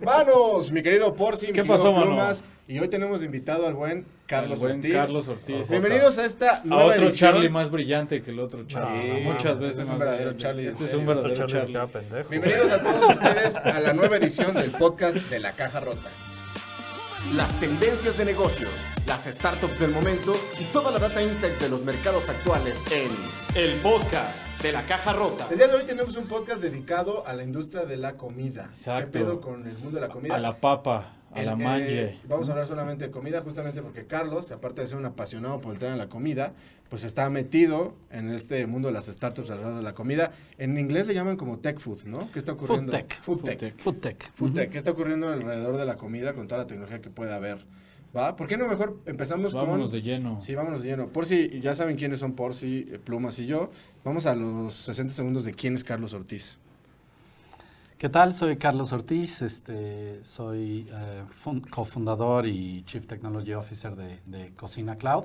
[0.00, 2.06] Manos, mi querido Porci, mi ¿Qué querido pasó, mano?
[2.06, 4.92] Plumas, Y hoy tenemos invitado al buen Carlos buen Ortiz.
[4.92, 5.70] Carlos Ortiz.
[5.70, 7.32] Bienvenidos a esta A nueva otro edición.
[7.32, 9.18] Charlie más brillante que el otro Charlie.
[9.18, 10.32] Sí, Muchas este veces es un más verdadero.
[10.36, 12.24] Charlie, Este es un verdadero Charlie Charlie.
[12.28, 16.10] Bienvenidos a todos ustedes a la nueva edición del podcast de La Caja Rota.
[17.32, 18.70] Las tendencias de negocios,
[19.06, 23.10] las startups del momento y toda la data insight de los mercados actuales en
[23.54, 25.46] el podcast de la caja rota.
[25.50, 28.66] El día de hoy tenemos un podcast dedicado a la industria de la comida.
[28.70, 29.12] Exacto.
[29.12, 30.34] ¿Qué pedo con el mundo de la comida?
[30.34, 32.18] A la papa, a la En- eh, manje.
[32.26, 35.74] vamos a hablar solamente de comida, justamente porque Carlos, aparte de ser un apasionado por
[35.74, 36.54] el tema de la comida,
[36.88, 40.30] pues está metido en este mundo de las startups alrededor de la comida.
[40.56, 42.30] En inglés le llaman como tech food, ¿no?
[42.32, 42.92] ¿Qué está ocurriendo?
[42.92, 43.20] Food tech.
[43.22, 43.58] Food Food tech.
[43.58, 43.76] tech.
[43.78, 44.32] Food tech.
[44.34, 44.70] Food tech.
[44.70, 47.66] ¿Qué está ocurriendo alrededor de la comida con toda la tecnología que puede haber?
[48.16, 48.36] ¿Va?
[48.36, 49.98] ¿Por qué no mejor empezamos Pues vámonos con...
[49.98, 50.40] de lleno.
[50.40, 51.08] Sí, vámonos de lleno.
[51.08, 53.70] Por si ya saben quiénes son Porci, eh, Plumas y yo,
[54.04, 56.58] vamos a los 60 segundos de quién es Carlos Ortiz.
[57.98, 58.34] ¿Qué tal?
[58.34, 64.96] Soy Carlos Ortiz, este, soy eh, fun- cofundador y Chief Technology Officer de, de Cocina
[64.96, 65.24] Cloud.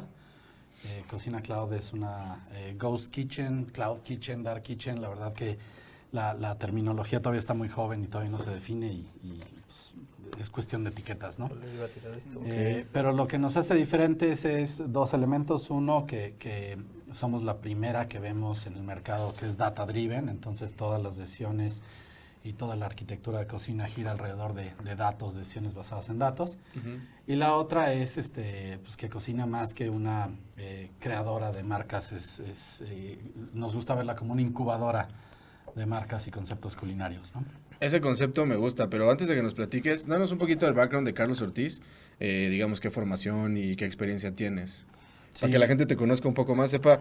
[0.85, 5.01] Eh, Cocina Cloud es una eh, Ghost Kitchen, Cloud Kitchen, Dark Kitchen.
[5.01, 5.57] La verdad que
[6.11, 9.41] la, la terminología todavía está muy joven y todavía no se define y, y,
[10.41, 11.49] es cuestión de etiquetas, ¿no?
[11.49, 12.41] Le iba a tirar esto.
[12.45, 15.69] Eh, pero lo que nos hace diferentes es dos elementos.
[15.69, 16.77] Uno, que, que
[17.11, 21.17] somos la primera que vemos en el mercado que es data driven, entonces todas las
[21.17, 21.81] decisiones
[22.43, 26.57] y toda la arquitectura de cocina gira alrededor de, de datos, decisiones basadas en datos.
[27.27, 32.11] Y la otra es este, pues que cocina más que una eh, creadora de marcas,
[32.11, 33.19] es, es, eh,
[33.53, 35.09] nos gusta verla como una incubadora
[35.75, 37.35] de marcas y conceptos culinarios.
[37.35, 37.43] ¿no?
[37.79, 41.07] Ese concepto me gusta, pero antes de que nos platiques, danos un poquito del background
[41.07, 41.81] de Carlos Ortiz,
[42.19, 44.85] eh, digamos qué formación y qué experiencia tienes,
[45.39, 46.99] para que la gente te conozca un poco más, sepa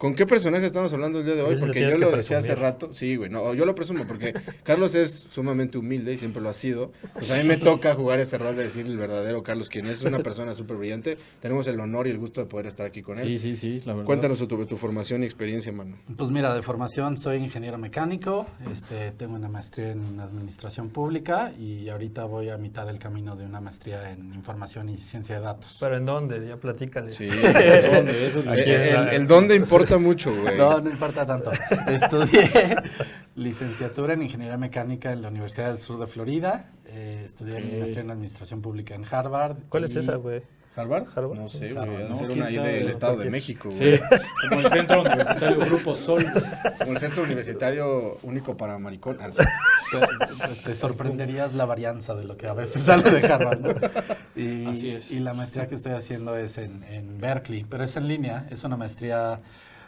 [0.00, 2.54] con qué personaje estamos hablando el día de A hoy, porque yo lo decía hace
[2.54, 4.32] rato, sí, güey, no, yo lo presumo porque
[4.64, 8.18] Carlos es sumamente humilde y siempre lo ha sido, pues a mí me toca jugar
[8.18, 11.78] ese rol de decir el verdadero Carlos, quien es una persona súper brillante, tenemos el
[11.80, 13.26] honor y el gusto de poder estar aquí con él.
[13.26, 14.06] Sí, sí, sí, la verdad.
[14.06, 15.98] Cuéntanos sobre tu formación y experiencia, mano.
[16.16, 21.90] Pues mira, de formación soy ingeniero mecánico, este, tengo una maestría en administración pública y
[21.90, 25.76] ahorita voy a mitad del camino de una maestría en información y ciencia de datos.
[25.78, 26.46] ¿Pero en dónde?
[26.48, 27.10] Ya platícale.
[27.10, 28.26] Sí, ¿Dónde?
[28.26, 30.56] Eso es lo que- eh, el, el dónde importa mucho, güey.
[30.56, 31.50] no, no importa tanto.
[31.88, 32.76] Estudié
[33.34, 38.02] licenciatura en ingeniería mecánica en la Universidad del Sur de Florida, eh, estudié mi maestría
[38.02, 39.56] en administración pública en Harvard.
[39.68, 40.42] ¿Cuál es esa, güey?
[40.76, 41.06] ¿Harvard?
[41.14, 41.38] Harvard.
[41.38, 41.82] No sé, güey.
[41.82, 42.14] Harvard, ha de ¿no?
[42.14, 43.96] ser ¿Quién una ahí del Estado de México, güey.
[43.96, 44.02] Sí,
[44.48, 46.26] como el Centro Universitario Grupo Sol.
[46.78, 49.18] Como el centro universitario único para maricón.
[49.20, 49.30] Ah.
[49.30, 53.60] Te, te sorprenderías la varianza de lo que a veces sale de Harvard.
[53.60, 53.70] ¿no?
[54.36, 55.10] Y, Así es.
[55.10, 58.62] Y la maestría que estoy haciendo es en, en Berkeley, pero es en línea, es
[58.64, 59.40] una maestría...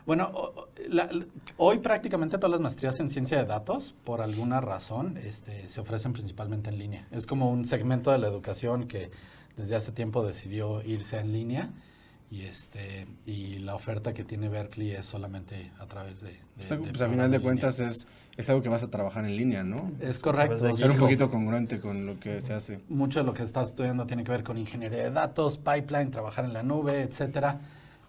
[0.06, 0.52] Bueno,
[0.88, 1.26] la- la-
[1.58, 6.12] hoy prácticamente todas las maestrías en ciencia de datos, por alguna razón, este, se ofrecen
[6.12, 7.06] principalmente en línea.
[7.12, 9.10] Es como un segmento de la educación que
[9.56, 11.70] desde hace tiempo decidió irse en línea
[12.30, 16.30] y este y la oferta que tiene Berkeley es solamente a través de...
[16.30, 18.88] de- Pues, de pues, a programa final de cuentas es, es algo que vas a
[18.90, 19.92] trabajar en línea, ¿no?
[20.00, 20.56] Es correcto.
[20.56, 22.80] través de Ser un poquito congruente con lo que se hace.
[22.88, 26.44] mucho de lo que estás estudiando tiene que ver con ingeniería de datos, pipeline, trabajar
[26.46, 27.60] en la nube, etcétera.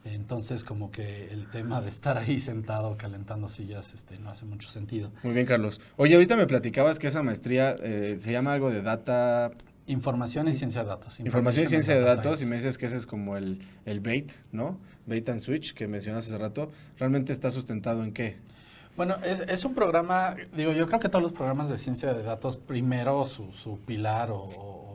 [0.06, 4.70] Entonces, como que el tema de estar ahí sentado calentando sillas este, no hace mucho
[4.70, 5.12] sentido.
[5.24, 5.80] Muy bien, Carlos.
[5.96, 9.52] Oye, ahorita me platicabas que esa maestría eh, se llama algo de data,
[9.86, 11.20] Información y ciencia de datos.
[11.20, 14.32] información y ciencia de datos, y me dices que ese es como el, el bait,
[14.54, 14.78] ¿no?
[15.06, 16.72] Bait and switch que mencionaste hace rato.
[16.98, 18.38] ¿Realmente está sustentado en qué?
[18.96, 22.24] Bueno, es, es un programa, digo, yo creo que todos los programas de ciencia de
[22.24, 24.93] datos, primero su, su pilar o, o-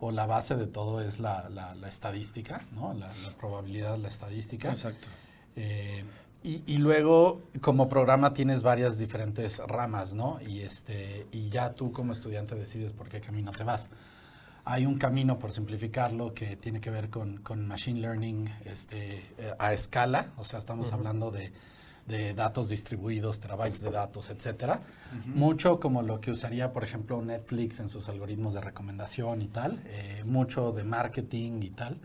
[0.00, 2.94] o la base de todo es la, la- la estadística, ¿no?
[2.94, 4.70] La, la probabilidad, la estadística.
[4.70, 5.08] Exacto.
[5.56, 6.04] Eh,
[6.44, 10.38] y, y luego, como programa, tienes varias diferentes ramas, ¿no?
[10.40, 13.90] Y, este, y ya tú como estudiante decides por qué camino te vas.
[14.64, 19.54] Hay un camino, por simplificarlo, que tiene que ver con, con machine learning este, eh,
[19.58, 21.52] a escala, o sea, estamos hablando de,
[22.08, 24.80] de datos distribuidos, terabytes de datos, etcétera.
[25.26, 29.80] Mucho como lo que usaría, por ejemplo, Netflix en sus algoritmos de recomendación y tal,
[29.86, 31.98] eh, mucho de marketing y tal.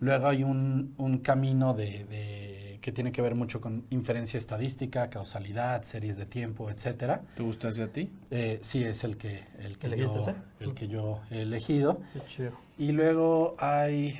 [0.00, 5.08] Luego hay un, un camino de, de- que tiene que ver mucho con inferencia estadística,
[5.08, 7.22] causalidad, series de tiempo, etcétera.
[7.36, 8.10] ¿Te gusta ese a ti?
[8.30, 12.00] Eh, sí, es el que, el que, ¿Elegiste yo, el que yo he elegido.
[12.12, 12.52] Qué chido.
[12.78, 14.18] Y luego hay,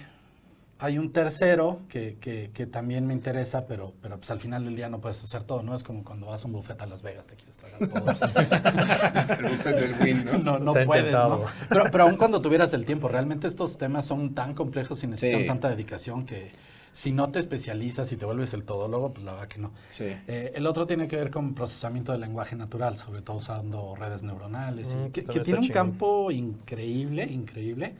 [0.85, 4.75] hay un tercero que, que- que también me interesa, pero, pero pues al final del
[4.77, 5.75] día no puedes hacer todo, ¿no?
[5.75, 8.07] Es como cuando vas a un buffet a Las Vegas, te quieres tragar todo.
[9.39, 10.59] El buffet del win, ¿no?
[10.59, 11.13] no, puedes.
[11.13, 11.43] ¿no?
[11.69, 15.41] Pero, pero aún cuando tuvieras el tiempo, realmente estos temas son tan complejos y necesitan
[15.43, 15.47] Sí.
[15.47, 16.51] tanta dedicación que
[16.93, 19.73] si no te especializas y te vuelves el todólogo, pues la verdad que no.
[19.89, 20.05] Sí.
[20.27, 24.23] Eh, el otro tiene que ver con procesamiento del lenguaje natural, sobre todo usando redes
[24.23, 25.69] neuronales, y Mm, que, tiene un chingón.
[25.69, 27.95] campo increíble, increíble.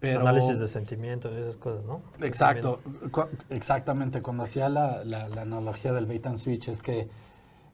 [0.00, 2.00] Pero Análisis de sentimientos y esas cosas, ¿no?
[2.20, 2.80] Exacto,
[3.10, 4.22] cu- exactamente.
[4.22, 7.08] Cuando hacía la, la- la analogía del bait and switch es que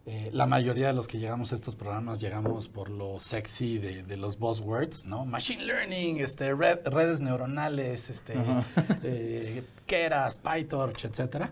[0.06, 4.02] eh, la mayoría de los que llegamos a estos programas llegamos por lo sexy de,
[4.02, 5.24] de los buzzwords, ¿no?
[5.24, 8.34] Machine learning, este, red- redes neuronales, este,
[9.02, 11.50] eh, Keras, PyTorch, etcétera.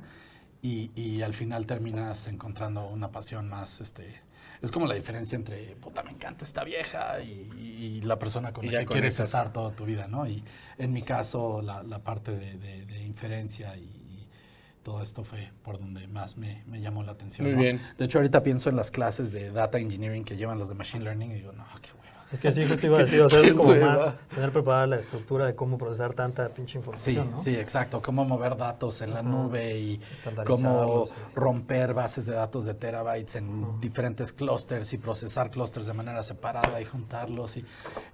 [0.62, 4.20] Y, y al final terminas encontrando una pasión más, este,
[4.62, 8.64] es como la diferencia entre, puta, me encanta esta vieja y, y la persona con
[8.64, 9.17] Y la que quieres
[9.53, 10.26] toda tu vida, ¿no?
[10.26, 10.44] Y
[10.79, 14.29] en mi caso, la, la parte de, de- de inferencia y, y
[14.82, 17.47] todo esto fue por donde más me, me llamó la atención.
[17.49, 17.62] Muy ¿no?
[17.62, 17.81] bien.
[17.99, 21.05] De hecho, ahorita pienso en las clases de data engineering que llevan los de machine
[21.05, 21.91] learning y digo, no, qué.
[22.32, 23.94] Es que sí, justo iba a decir, o sea, es como hueva.
[23.96, 27.38] más tener preparada la estructura de cómo procesar tanta pinche Sí, información, ¿no?
[27.38, 28.00] sí, exacto.
[28.00, 30.00] Cómo mover datos en la nube y
[30.46, 31.12] cómo sí.
[31.34, 36.81] romper bases de datos de terabytes en diferentes clusters y procesar clusters de manera separada
[36.81, 37.56] y juntarlos.
[37.56, 37.64] Y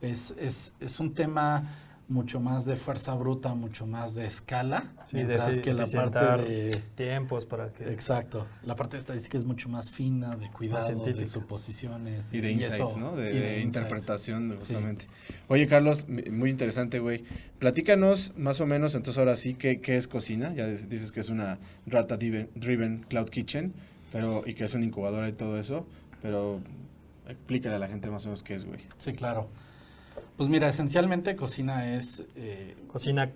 [0.01, 1.63] es, es, es un tema
[2.09, 6.19] mucho más de fuerza bruta, mucho más de escala, Sí, de mientras que la parte
[6.43, 6.83] de...
[6.95, 7.85] tiempos para que...
[7.93, 8.47] Exacto.
[8.63, 12.29] La parte de estadística es mucho más fina, de cuidado, de suposiciones.
[12.33, 13.15] Y de insights, eso- ¿no?
[13.15, 14.57] De, y de interpretación, Sí.
[14.59, 15.07] justamente.
[15.49, 17.25] Oye, Carlos, muy interesante, güey.
[17.59, 20.55] Platícanos más o menos, entonces ahora sí, ¿qué, qué es Cocina?
[20.55, 23.75] Ya di- dices que es una Rata Driven, driven Cloud Kitchen,
[24.13, 25.87] pero y que es una incubadora y todo eso,
[26.23, 26.61] pero
[27.29, 28.81] explícale a la gente más o menos qué es, güey.
[28.97, 29.49] Sí, claro.
[30.39, 33.35] Pues mira, esencialmente cocina es eh, Cocina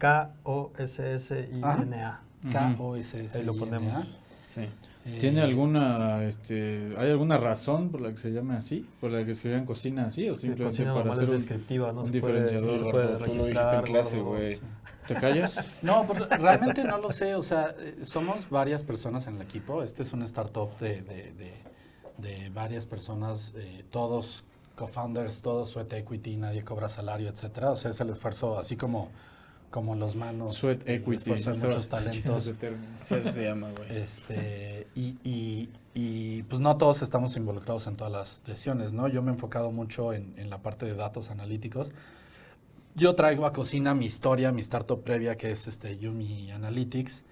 [1.02, 2.20] K-O-S-S-I-N-A.
[2.50, 3.38] K-O-S-S.
[3.38, 4.06] Ahí lo ponemos.
[4.44, 4.62] Sí.
[5.04, 8.87] Eh, ¿Tiene alguna, este, hay alguna razón por la que se llame así?
[9.00, 10.28] ¿Por la que escribían cocina así?
[10.31, 13.06] ¿O simplemente cocina para hacer un, descriptiva, no un se puede- diferenciador, no se puede
[13.14, 13.19] gordo?
[13.25, 14.60] Tú lo dijiste en clase, güey.
[15.08, 15.70] ¿Te callas?
[15.82, 17.34] No, pues, realmente no lo sé.
[17.34, 19.82] O sea, eh, somos varias personas en el equipo.
[19.82, 21.52] Este es un startup de, de, de,
[22.19, 24.44] de varias personas, eh, todos
[24.76, 27.70] co-founders, todos sweat equity, nadie cobra salario, etcétera.
[27.70, 29.10] O sea, es el esfuerzo, así como,
[29.70, 30.54] como los manos.
[30.54, 31.32] Sweat equity.
[31.32, 32.52] esfuerzo muchos talentos.
[33.00, 33.96] Sí, así se llama, güey.
[33.96, 39.08] Este, y, y, y, pues no todos estamos involucrados en todas las decisiones, ¿no?
[39.08, 41.92] Yo me he enfocado mucho en, en la parte de datos analíticos.
[42.94, 47.22] Yo traigo a cocina mi historia, mi startup previa, que es este Yumi Analytics.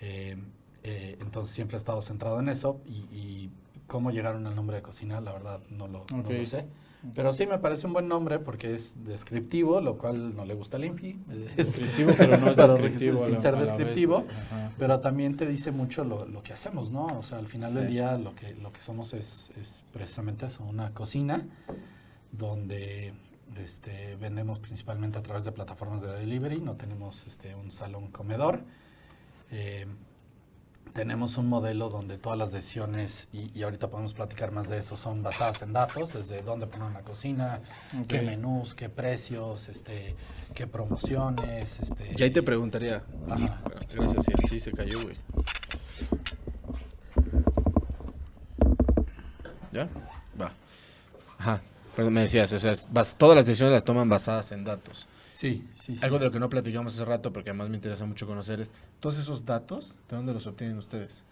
[0.00, 0.36] Eh,
[0.84, 2.80] eh, entonces siempre he estado centrado en eso.
[2.86, 3.50] Y, y
[3.88, 6.30] cómo llegaron al nombre de cocina, la verdad no lo, no Ok.
[6.30, 6.66] lo sé.
[7.14, 10.76] Pero sí me parece un buen nombre porque es descriptivo, lo cual no le gusta
[10.78, 11.20] al INPI.
[11.56, 13.24] Descriptivo, pero no es descriptivo.
[13.24, 14.24] sin ser descriptivo.
[14.78, 17.06] Pero también te dice mucho lo, lo que hacemos, ¿no?
[17.06, 20.64] O sea, al final del día lo que, lo que somos es, es precisamente eso,
[20.64, 21.46] una cocina
[22.32, 23.14] donde
[23.56, 28.62] este, vendemos principalmente a través de plataformas de delivery, no tenemos este, un salón comedor.
[29.50, 29.86] Eh,
[30.92, 34.96] tenemos un modelo donde todas las decisiones, y, y ahorita podemos platicar más de eso,
[34.96, 37.60] son basadas en datos, desde dónde poner una cocina,
[38.08, 38.24] qué Ok.
[38.24, 40.14] menús, qué precios, este,
[40.54, 41.78] qué promociones.
[41.80, 43.02] Este, Y ahí te preguntaría.
[43.28, 43.60] Ajá.
[43.94, 45.16] Gracias, sí, sí se cayó, güey.
[49.72, 49.88] ¿Ya?
[50.40, 50.52] Va.
[51.38, 51.60] Ajá.
[51.94, 55.06] Perdón, me decías, o sea, es bas- todas las decisiones las toman basadas en datos.
[55.38, 56.04] Sí, sí, sí.
[56.04, 58.72] Algo de lo que no platicamos hace rato, porque además me interesa mucho conocer, es
[58.98, 61.24] todos esos datos, ¿de dónde los obtienen ustedes?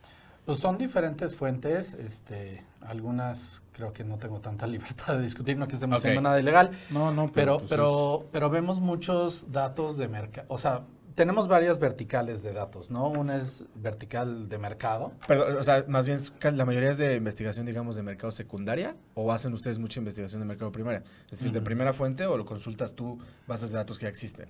[0.45, 5.67] Pues son diferentes fuentes, este, algunas creo que no tengo tanta libertad de discutir, no
[5.67, 5.99] que estemos Ok.
[5.99, 10.59] haciendo nada ilegal, No, no, pero, pues pero, pero vemos muchos datos de mercado, o
[10.59, 10.83] sea,
[11.17, 13.09] tenemos varias verticales de datos, ¿no?
[13.09, 16.21] Una es vertical de mercado, Perdón, o sea, más bien,
[16.57, 20.47] la mayoría es de investigación, digamos, de mercado secundaria, o hacen ustedes mucha investigación de
[20.47, 21.03] mercado primaria?
[21.25, 23.19] Es decir, ¿de primera fuente o lo consultas tú
[23.49, 24.49] bases de datos que ya existen?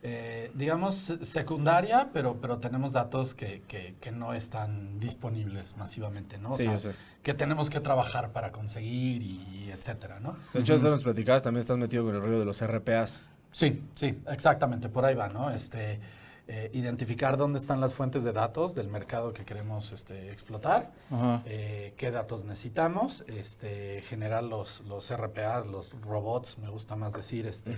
[0.00, 6.38] eh, digamos se- secundaria, pero, pero tenemos datos que, que, que no están disponibles masivamente,
[6.38, 6.52] ¿no?
[6.52, 6.92] O sí, sea, yo sé.
[7.24, 10.36] que tenemos que trabajar para conseguir y etcétera, ¿no?
[10.54, 13.28] De hecho, ahorita nos platicabas, también estás metido con el rollo de los RPAs.
[13.58, 15.50] Sí, sí, exactamente, por ahí va, ¿no?
[15.50, 15.98] Este,
[16.46, 21.42] eh, identificar dónde están las fuentes de datos del mercado que queremos este, explotar, Ajá.
[21.44, 27.48] eh, qué datos necesitamos, este, generar los, los RPAs, los robots, me gusta más decir,
[27.48, 27.76] este,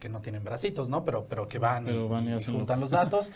[0.00, 1.04] que no tienen bracitos, ¿no?
[1.04, 3.28] Pero, pero que van, Pero y, van y y hacen lo juntan los datos,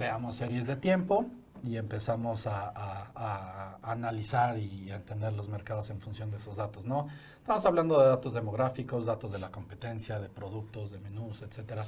[0.00, 1.24] creamos series de tiempo
[1.64, 6.56] y empezamos a, a- a- analizar y a entender los mercados en función de esos
[6.56, 7.08] datos, ¿no?
[7.40, 11.86] Estamos hablando de datos demográficos, datos de la competencia, de productos, de menús, etcétera.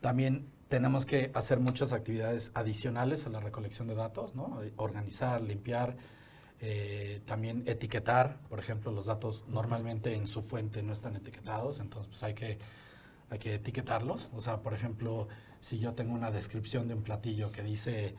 [0.00, 4.60] También tenemos que hacer muchas actividades adicionales a la recolección de datos, ¿no?
[4.76, 5.96] Organizar, limpiar,
[6.60, 12.06] eh, también etiquetar, por ejemplo, los datos normalmente en su fuente no están etiquetados, entonces
[12.06, 12.60] pues hay que,
[13.30, 14.30] hay que etiquetarlos.
[14.32, 15.26] O sea, por ejemplo,
[15.60, 18.14] si yo tengo una descripción de un platillo que dice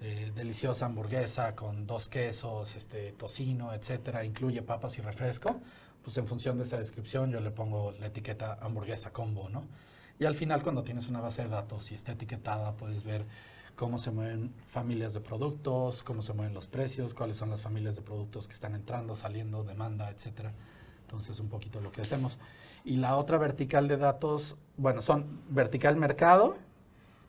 [0.00, 5.60] eh, deliciosa hamburguesa con dos quesos, este, tocino, etcétera, incluye papas y refresco,
[6.02, 9.64] pues en función de esa descripción yo le pongo la etiqueta hamburguesa combo, ¿no?
[10.18, 13.24] Y al final cuando tienes una base de datos y está etiquetada, puedes ver
[13.76, 17.96] cómo se mueven familias de productos, cómo se mueven los precios, cuáles son las familias
[17.96, 20.52] de productos que están entrando, saliendo, demanda, etcétera.
[21.02, 22.38] Entonces, un poquito lo que hacemos.
[22.84, 26.56] Y la otra vertical de datos, bueno, son vertical mercado,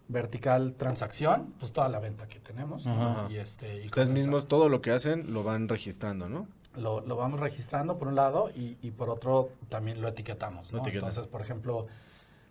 [0.08, 2.86] vertical transacción, pues toda la venta que tenemos.
[2.88, 3.28] Ajá.
[3.30, 6.48] Y este, y Ustedes esa- mismos todo lo que hacen lo van registrando, ¿no?
[6.76, 10.74] lo, lo vamos registrando por un lado y, y por otro también lo etiquetamos.
[10.74, 11.88] Entonces, por ejemplo,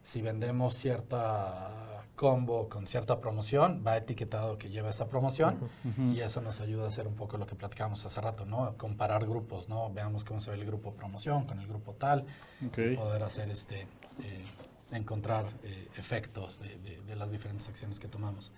[0.02, 5.58] si vendemos cierta combo con cierta promoción, va etiquetado que lleva esa promoción
[6.14, 8.75] y eso nos ayuda a hacer un poco lo que platicamos hace rato, ¿no?
[8.78, 9.92] Comparar grupos, ¿no?
[9.92, 12.25] Veamos cómo se ve el grupo promoción con el grupo tal,
[12.66, 12.78] Ok.
[12.92, 13.82] y poder hacer este,
[14.23, 14.44] eh,
[14.96, 18.52] encontrar eh, efectos de, de- de las diferentes acciones que tomamos.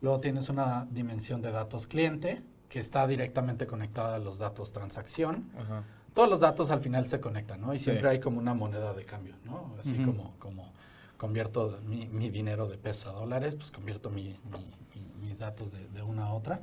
[0.00, 5.50] Luego tienes una dimensión de datos cliente que está directamente conectada a los datos transacción.
[5.58, 5.84] Ajá.
[6.14, 7.72] Todos los datos al final se conectan, ¿no?
[7.74, 7.84] Y Sí.
[7.84, 9.74] siempre hay como una moneda de cambio, ¿no?
[9.78, 10.72] Así como, como
[11.16, 15.70] convierto mi, mi dinero de pesos a dólares, pues convierto mi- mi- mi- mis datos
[15.72, 16.60] de, de una a otra.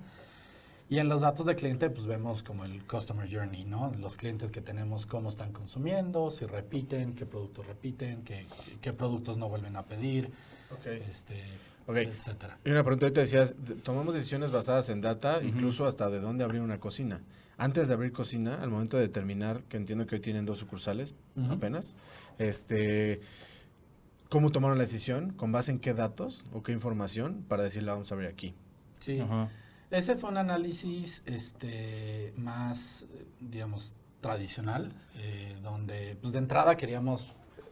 [0.89, 3.91] Y en los datos de cliente, pues vemos como el customer journey, ¿no?
[3.99, 8.45] Los clientes que tenemos, cómo están consumiendo, si repiten, qué productos repiten, qué,
[8.81, 10.29] qué productos no vuelven a pedir,
[11.09, 11.43] este,
[11.87, 11.97] Ok.
[11.97, 12.57] etcétera.
[12.63, 16.45] Y una pregunta, ahorita decías, de- tomamos decisiones basadas en data, incluso hasta de dónde
[16.45, 17.19] abrir una cocina.
[17.57, 21.15] Antes de abrir cocina, al momento de determinar, que entiendo que hoy tienen dos sucursales
[21.49, 21.97] apenas,
[22.37, 23.19] este,
[24.29, 25.31] ¿cómo tomaron la decisión?
[25.33, 28.53] ¿Con base en qué datos o qué información para decirle vamos a abrir aquí?
[28.99, 29.19] Sí.
[29.19, 29.49] Ajá.
[29.89, 33.05] Ese fue un análisis este, más,
[33.39, 37.27] digamos, tradicional, eh, donde pues de entrada queríamos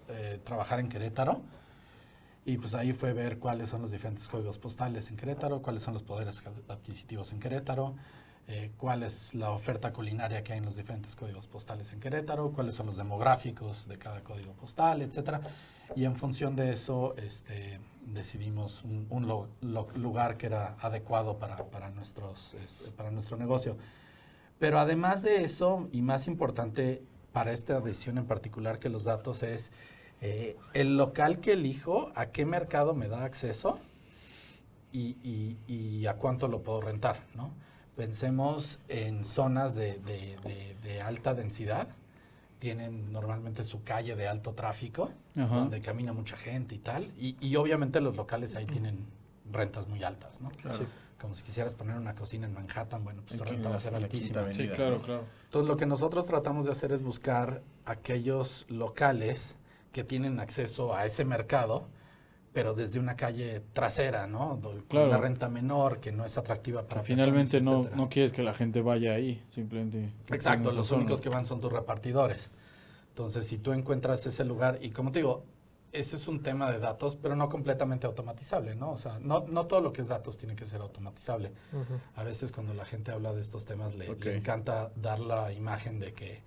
[0.07, 1.41] eh, trabajar en Querétaro
[2.45, 5.93] y pues ahí fue ver cuáles son los diferentes códigos postales en Querétaro, cuáles son
[5.93, 7.95] los poderes ad- adquisitivos en Querétaro,
[8.47, 12.51] eh, cuál es la oferta culinaria que hay en los diferentes códigos postales en Querétaro,
[12.51, 15.41] cuáles son los demográficos de cada código postal, etcétera.
[15.95, 19.27] Y en función de eso este, decidimos un,
[19.95, 23.77] lugar que era adecuado para, para, nuestros, este, para nuestro negocio.
[24.59, 29.43] Pero además de eso, y más importante para esta decisión en particular que los datos
[29.43, 29.71] es
[30.21, 33.79] eh, el local que elijo, a qué mercado me da acceso
[34.93, 37.51] y, a cuánto lo puedo rentar, ¿no?
[37.97, 41.89] Pensemos en zonas de alta densidad,
[42.59, 45.55] tienen normalmente su calle de alto tráfico, Ajá.
[45.57, 49.05] donde camina mucha gente y tal, y, y obviamente los locales ahí tienen
[49.51, 50.49] rentas muy altas, ¿no?
[50.49, 50.83] Sí.
[51.19, 53.95] Como si quisieras poner una cocina en Manhattan, bueno, pues tu renta va a ser
[53.95, 54.51] altísima.
[54.51, 55.01] Sí, claro, ¿no?
[55.03, 55.23] claro.
[55.45, 59.55] Entonces, lo que nosotros tratamos de hacer es buscar aquellos locales
[59.91, 61.87] que tienen acceso a ese mercado,
[62.55, 64.61] pero desde una calle trasera, ¿no?
[64.61, 65.09] Con Claro.
[65.09, 68.81] una renta menor, que no es atractiva para Finalmente no, no quieres que la gente
[68.81, 70.13] vaya ahí, simplemente.
[70.29, 71.01] Exacto, los zona.
[71.01, 72.49] únicos que van son tus repartidores.
[73.09, 75.43] Entonces, si tú encuentras ese lugar, y como te digo,
[75.91, 78.91] ese es un tema de datos, pero no completamente automatizable, ¿no?
[78.91, 81.51] O sea, no, no todo lo que es datos tiene que ser automatizable.
[82.15, 86.13] A veces cuando la gente habla de estos temas le, encanta dar la imagen de
[86.13, 86.41] que,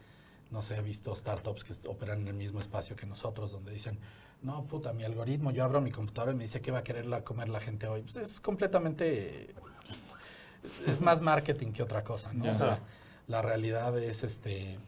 [0.51, 3.99] no sé, he visto startups que operan en el mismo espacio que nosotros, donde dicen,
[4.43, 7.07] no, puta, mi algoritmo, yo abro mi computadora y me dice qué va a querer
[7.07, 8.03] la- comer la gente hoy.
[8.03, 9.55] Pues es completamente,
[10.87, 12.45] es más marketing que otra cosa, ¿no?
[12.45, 12.81] O sea,
[13.27, 14.79] la realidad es, este,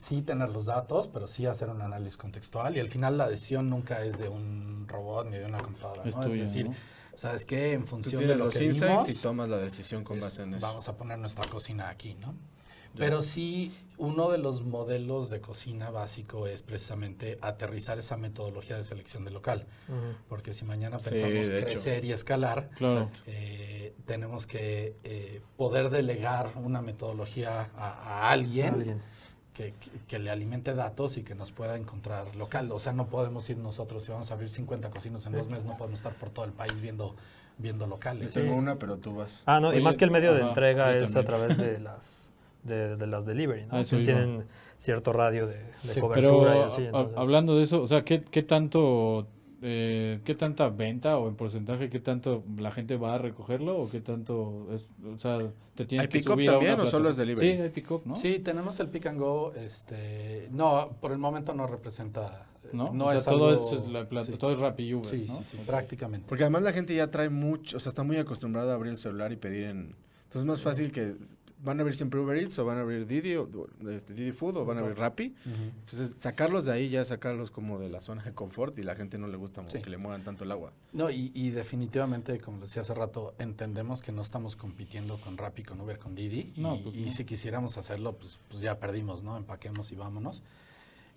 [0.00, 3.68] sí tener los datos, pero sí hacer un análisis contextual y al final la decisión
[3.70, 6.22] nunca es de un robot ni de una computadora, Es ¿no?
[6.22, 6.74] tuya, es decir, ¿no?
[7.14, 7.72] ¿sabes qué?
[7.74, 10.42] En Tú función de lo los que insights vimos, y tomas la decisión con base
[10.44, 10.66] en eso.
[10.66, 12.34] Vamos a poner nuestra cocina aquí, ¿no?
[12.96, 18.84] Pero sí, uno de los modelos de cocina básico es precisamente aterrizar esa metodología de
[18.84, 19.66] selección de local.
[20.28, 21.64] Porque si mañana Sí, pensamos hecho.
[21.66, 23.08] crecer y escalar, Claro.
[23.26, 27.88] eh, tenemos que eh, poder delegar una metodología a,
[28.26, 29.02] a alguien, Alguien.
[29.54, 32.72] Que, que- que le alimente datos y que nos pueda encontrar local.
[32.72, 35.64] O sea, no podemos ir nosotros, si vamos a abrir 50 cocinas en dos meses,
[35.66, 37.14] no podemos estar por todo el país viendo,
[37.58, 38.32] viendo Yo locales.
[38.32, 39.42] tengo una, pero tú vas.
[39.44, 41.78] Ah, no, Oye, y más que el medio de entrega yo es a través de
[41.80, 42.21] las
[42.64, 43.76] de, de las delivery, ¿no?
[43.78, 44.44] Ah, Que tienen
[44.78, 46.80] cierto radio de, de Sí, cobertura Pero y así.
[46.82, 49.26] a- a- entonces- hablando de eso, o sea, ¿qué, qué tanto,
[49.62, 53.90] eh, qué tanta venta o en porcentaje, qué tanto la gente va a recogerlo o
[53.90, 55.38] qué tanto, es, o sea,
[55.74, 57.54] te tienes ¿Hay que subir a también una o solo es delivery?
[57.56, 58.16] Sí, hay pick-up, ¿no?
[58.16, 59.52] Sí, tenemos el pick and go.
[59.54, 62.46] Este, no, por el momento no representa.
[62.72, 62.90] ¿No?
[62.94, 64.38] No o sea, es todo, algo- es la plata- sí.
[64.38, 65.38] todo es Rappi Uber, Sí, ¿no?
[65.38, 66.26] sí, sí, prácticamente.
[66.28, 68.96] Porque además la gente ya trae mucho, o sea, está muy acostumbrada a abrir el
[68.96, 69.78] celular y pedir en...
[70.24, 71.14] Entonces es más fácil que
[71.62, 73.48] van a abrir siempre Uber Eats o van a abrir Didi, o,
[73.88, 75.34] este, Didi Food o van a abrir Rappi.
[75.46, 78.94] Entonces, sacarlos de ahí ya es sacarlos como de la zona de confort y la
[78.96, 79.80] gente no le gusta Sí.
[79.80, 80.72] que le muevan tanto el agua.
[80.92, 85.36] No, y, y definitivamente, como lo decía hace rato, entendemos que no estamos compitiendo con
[85.38, 86.52] Rappi, con Uber, con Didi.
[86.56, 87.10] No, y, pues y no.
[87.12, 89.36] si quisiéramos hacerlo, pues, pues ya perdimos, ¿no?
[89.36, 90.42] Empaquemos y vámonos.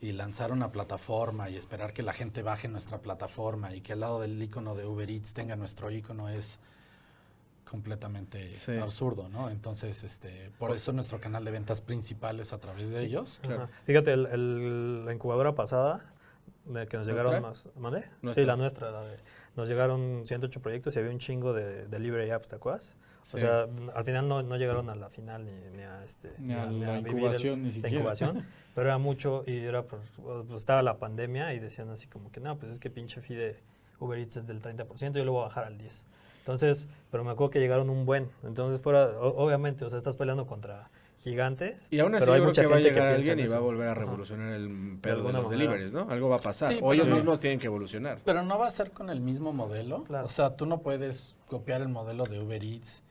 [0.01, 4.01] Y lanzar una plataforma y esperar que la gente baje nuestra plataforma y que al
[4.01, 6.59] lado del icono de Uber Eats tenga nuestro icono es
[7.69, 8.77] completamente Sí.
[8.77, 9.49] absurdo, ¿no?
[9.49, 13.39] Entonces, este, por eso nuestro canal de ventas principal es a través de ellos.
[13.41, 13.69] Claro.
[13.85, 16.01] Fíjate, el, el- la incubadora pasada,
[16.65, 17.25] de que nos ¿Nuestra?
[17.25, 17.67] llegaron más.
[17.77, 18.05] ¿Mandé?
[18.21, 18.43] ¿Nuestra?
[18.43, 18.91] Sí, la nuestra.
[18.91, 19.17] la de-
[19.55, 22.95] nos llegaron 108 proyectos y había un chingo de delivery apps, ¿te acuerdas?
[23.23, 23.37] Sí.
[23.37, 26.53] O sea, al final no, no llegaron a la final ni, ni a este Ni
[26.53, 27.95] a ni la el- incubación, ni la siquiera.
[27.97, 28.45] incubación,
[28.75, 29.99] pero era mucho y era por,
[30.47, 33.35] pues estaba la pandemia y decían así como que no, pues es que pinche fee
[33.35, 33.59] de
[33.99, 36.05] Uber Eats es del 30%, yo lo voy a bajar al 10.
[36.45, 38.29] Entonces, pero me acuerdo que llegaron un buen.
[38.43, 40.91] Entonces fuera o- obviamente, o sea, estás peleando contra
[41.23, 41.87] gigantes.
[41.89, 43.47] Y aún así pero hay yo creo mucha que va a llegar alguien en y
[43.47, 44.01] va a volver a Ajá.
[44.01, 46.07] revolucionar el pedo de los deliveries, ¿no?
[46.07, 46.71] Algo va a pasar.
[46.71, 48.19] Sí, o ellos mismos tienen que evolucionar.
[48.23, 50.03] Pero no va a ser con el mismo modelo.
[50.03, 50.27] Claro.
[50.27, 53.01] O sea, tú no puedes copiar el modelo de Uber Eats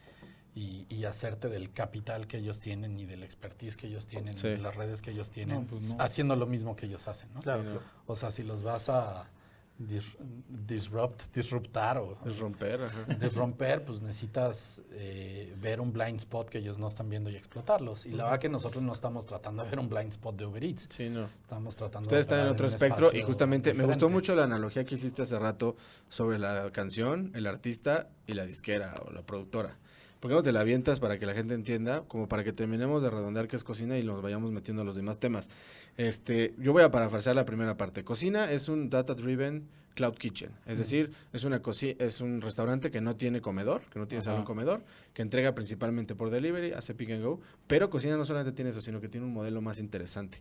[0.54, 4.46] y, y hacerte del capital que ellos tienen, ni del expertise que ellos tienen, Sí.
[4.46, 6.00] ni de las redes que ellos tienen, No, pues no.
[6.00, 7.40] haciendo lo mismo que ellos hacen, ¿no?
[7.42, 7.80] Claro.
[8.06, 9.28] O sea, si los vas a
[9.78, 10.16] dis-
[10.48, 13.14] disrupt, disruptar o Es romper, ajá.
[13.14, 18.06] disromper, pues necesitas eh, ver un blind spot que ellos no están viendo y explotarlos.
[18.06, 20.64] Y la verdad que nosotros no estamos tratando de ver un blind spot de Uber
[20.64, 20.86] Eats.
[20.90, 21.24] Sí, no.
[21.42, 24.84] Estamos tratando Ustedes de están en otro espectro y justamente me gustó mucho la analogía
[24.84, 25.76] que hiciste hace rato
[26.08, 29.76] sobre la canción, el artista y la disquera o la productora.
[30.24, 33.02] ¿Por qué no te la avientas para que la gente entienda, como para que terminemos
[33.02, 35.50] de redondear qué es cocina y nos vayamos metiendo a los demás temas?
[35.98, 38.04] Este, yo voy a parafrasear la primera parte.
[38.04, 41.60] Cocina es un data driven cloud kitchen, es decir, es una
[41.98, 44.30] es un restaurante que no tiene comedor, que no tiene Ajá.
[44.30, 48.52] salón comedor, que entrega principalmente por delivery, hace pick and go, pero cocina no solamente
[48.52, 50.40] tiene eso, sino que tiene un modelo más interesante.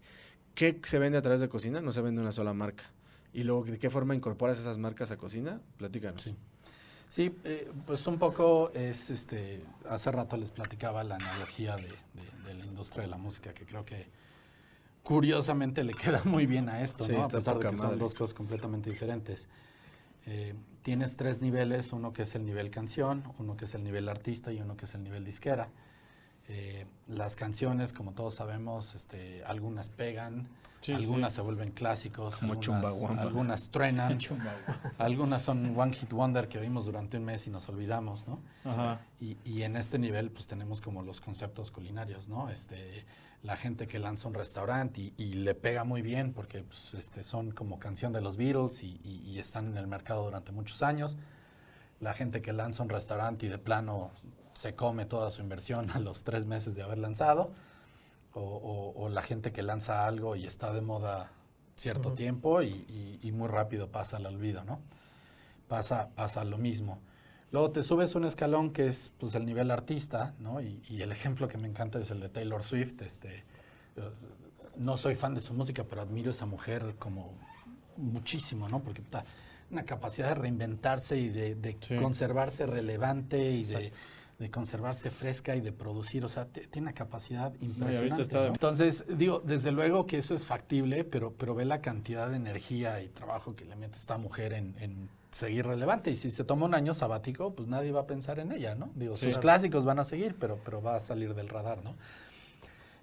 [0.56, 1.82] ¿Qué se vende a través de cocina?
[1.82, 2.86] No se vende una sola marca.
[3.34, 5.60] Y luego, ¿de qué forma incorporas esas marcas a cocina?
[5.76, 6.24] Platícanos.
[6.24, 6.34] Sí.
[7.14, 12.48] Sí, eh, pues un poco es, este, hace rato les platicaba la analogía de, de-
[12.48, 14.08] de la industria de la música, que creo que
[15.04, 17.20] curiosamente le queda muy bien a esto, Sí, ¿no?
[17.24, 19.48] A pesar de que son dos cosas completamente diferentes.
[20.26, 24.10] Eh, tienes tres niveles, uno que es el nivel canción, uno que es el nivel
[24.10, 25.70] artista y uno que es el nivel disquera.
[26.50, 30.48] Eh, las canciones, como todos sabemos, este, algunas pegan,
[30.82, 31.38] Sí, algunas sí.
[31.38, 32.54] se vuelven clásicos, Como
[33.18, 34.18] algunas, truenan.
[34.98, 38.42] Algunas son One Hit Wonder que oímos durante un mes y nos olvidamos, ¿no?
[38.66, 39.00] Ajá.
[39.22, 42.50] Y, y en este nivel, pues tenemos como los conceptos culinarios, ¿no?
[42.50, 43.06] Este,
[43.44, 47.24] la gente que lanza un restaurante y, y le pega muy bien porque pues, este,
[47.24, 50.84] son como canción de los Beatles y, y- y están en el mercado durante muchos
[50.84, 51.16] años.
[52.02, 54.12] La gente que lanza un restaurante y de plano
[54.54, 57.52] se come toda su inversión a los tres meses de haber lanzado.
[58.36, 61.32] O, o- o la gente que lanza algo y está de moda
[61.76, 64.80] cierto tiempo y, y- y muy rápido pasa al olvido, ¿no?
[65.68, 67.00] Pasa, pasa lo mismo.
[67.52, 70.62] Luego te subes un escalón que es pues, el nivel artista, ¿no?
[70.62, 73.00] Y, y el ejemplo que me encanta es el de Taylor Swift.
[73.04, 73.44] Este,
[74.78, 77.34] no soy fan de su música, pero admiro a esa mujer como
[77.98, 78.80] muchísimo, ¿no?
[78.82, 79.24] Porque puta,
[79.70, 81.96] una capacidad de reinventarse y de, de Sí.
[81.98, 83.94] conservarse relevante y de,
[84.40, 88.22] de conservarse fresca y de producir, o sea, te- tiene una capacidad impresionante.
[88.24, 88.48] está.
[88.48, 93.02] Entonces, digo, desde luego que eso es factible, pero, pero ve la cantidad de energía
[93.02, 96.10] y trabajo que le mete esta mujer en, en seguir relevante.
[96.12, 98.90] Y si se toma un año sabático, pues nadie va a pensar en ella, ¿no?
[98.96, 99.28] Digo, Sí.
[99.28, 101.96] sus clásicos van a seguir, pero, pero va a salir del radar, ¿no?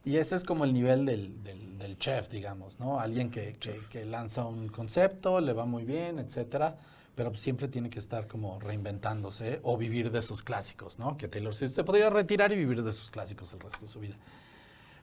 [0.05, 2.99] Y ese es como el nivel del, del- del chef, digamos, ¿no?
[3.01, 6.77] Alguien que, que- que lanza un concepto, le va muy bien, etcétera,
[7.15, 11.17] pero siempre tiene que estar como reinventándose o vivir de sus clásicos, ¿no?
[11.17, 14.01] Que Taylor Swift se podría retirar y vivir de sus clásicos el resto de su
[14.01, 14.17] vida.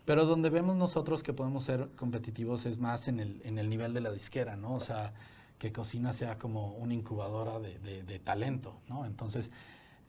[0.05, 3.93] Pero donde vemos nosotros que podemos ser competitivos es más en el, en el nivel
[3.93, 4.73] de la disquera, ¿no?
[4.75, 5.13] O sea,
[5.59, 9.05] que Cocina sea como una incubadora de, de- de talento, ¿no?
[9.05, 9.51] Entonces,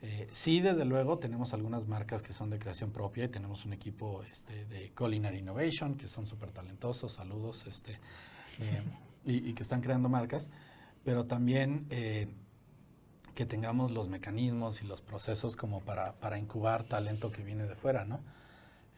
[0.03, 3.73] eh, sí, desde luego, tenemos algunas marcas que son de creación propia y tenemos un
[3.73, 7.95] equipo este, de Culinary Innovation que son súper talentosos, saludos, este,
[8.61, 8.83] eh,
[9.27, 10.49] y, y que están creando marcas,
[11.09, 12.29] pero también eh,
[13.35, 17.75] que tengamos los mecanismos y los procesos como para, para incubar talento que viene de
[17.77, 18.21] fuera, ¿no?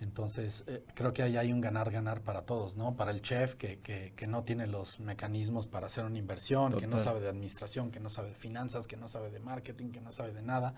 [0.01, 2.97] Entonces, eh, creo que ahí hay un ganar-ganar para todos, ¿no?
[2.97, 6.89] Para el chef que, que, que no tiene los mecanismos para hacer una inversión, que
[6.89, 10.01] no sabe de administración, que no sabe de finanzas, que no sabe de marketing, que
[10.01, 10.75] no sabe de nada,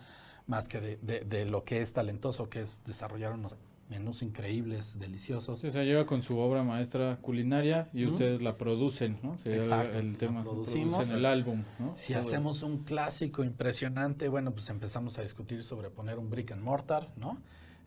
[0.46, 3.56] más que de, de- de lo que es talentoso, que es desarrollar unos
[3.88, 5.60] menús increíbles, deliciosos.
[5.60, 8.14] Sí, o sea, llega con su obra maestra culinaria y Ujú.
[8.14, 9.36] ustedes la producen, ¿no?
[9.36, 10.42] Sería el- Exacto, el, la tema.
[10.42, 10.92] producimos.
[10.94, 11.92] Producen el álbum, ¿no?
[11.96, 12.22] Si Todo.
[12.22, 17.10] hacemos un clásico impresionante, bueno, pues empezamos a discutir sobre poner un brick and mortar,
[17.16, 17.38] ¿no?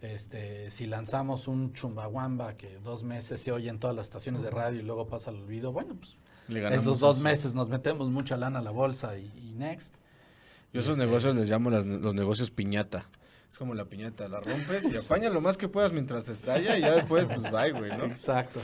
[0.02, 4.52] Este, si lanzamos un chumbawamba que dos meses se oye en todas las estaciones de
[4.52, 6.18] radio y luego pasa al olvido, bueno, pues
[6.74, 7.24] esos dos eso.
[7.24, 9.96] meses nos metemos mucha lana a la bolsa y, y next.
[10.74, 13.10] Yo esos Este, negocios les llamo las- los negocios piñata.
[13.50, 16.82] Es como la piñata, la rompes y apaña lo más que puedas mientras estalla y
[16.82, 18.06] ya después, pues bye, güey, ¿no?
[18.06, 18.60] Exacto.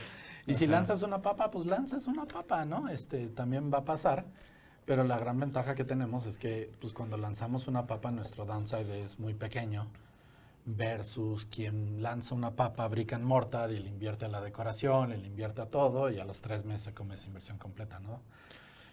[0.47, 2.89] Y si lanzas una papa, pues lanzas una papa, ¿no?
[2.89, 4.25] Este también va a pasar.
[4.85, 9.03] Pero la gran ventaja que tenemos es que pues cuando lanzamos una papa nuestro downside
[9.03, 9.87] es muy pequeño
[10.65, 15.17] versus quien lanza una papa brick and mortar y le invierte a la decoración, le
[15.27, 18.21] invierte a todo y a los tres meses se come esa inversión completa, ¿no?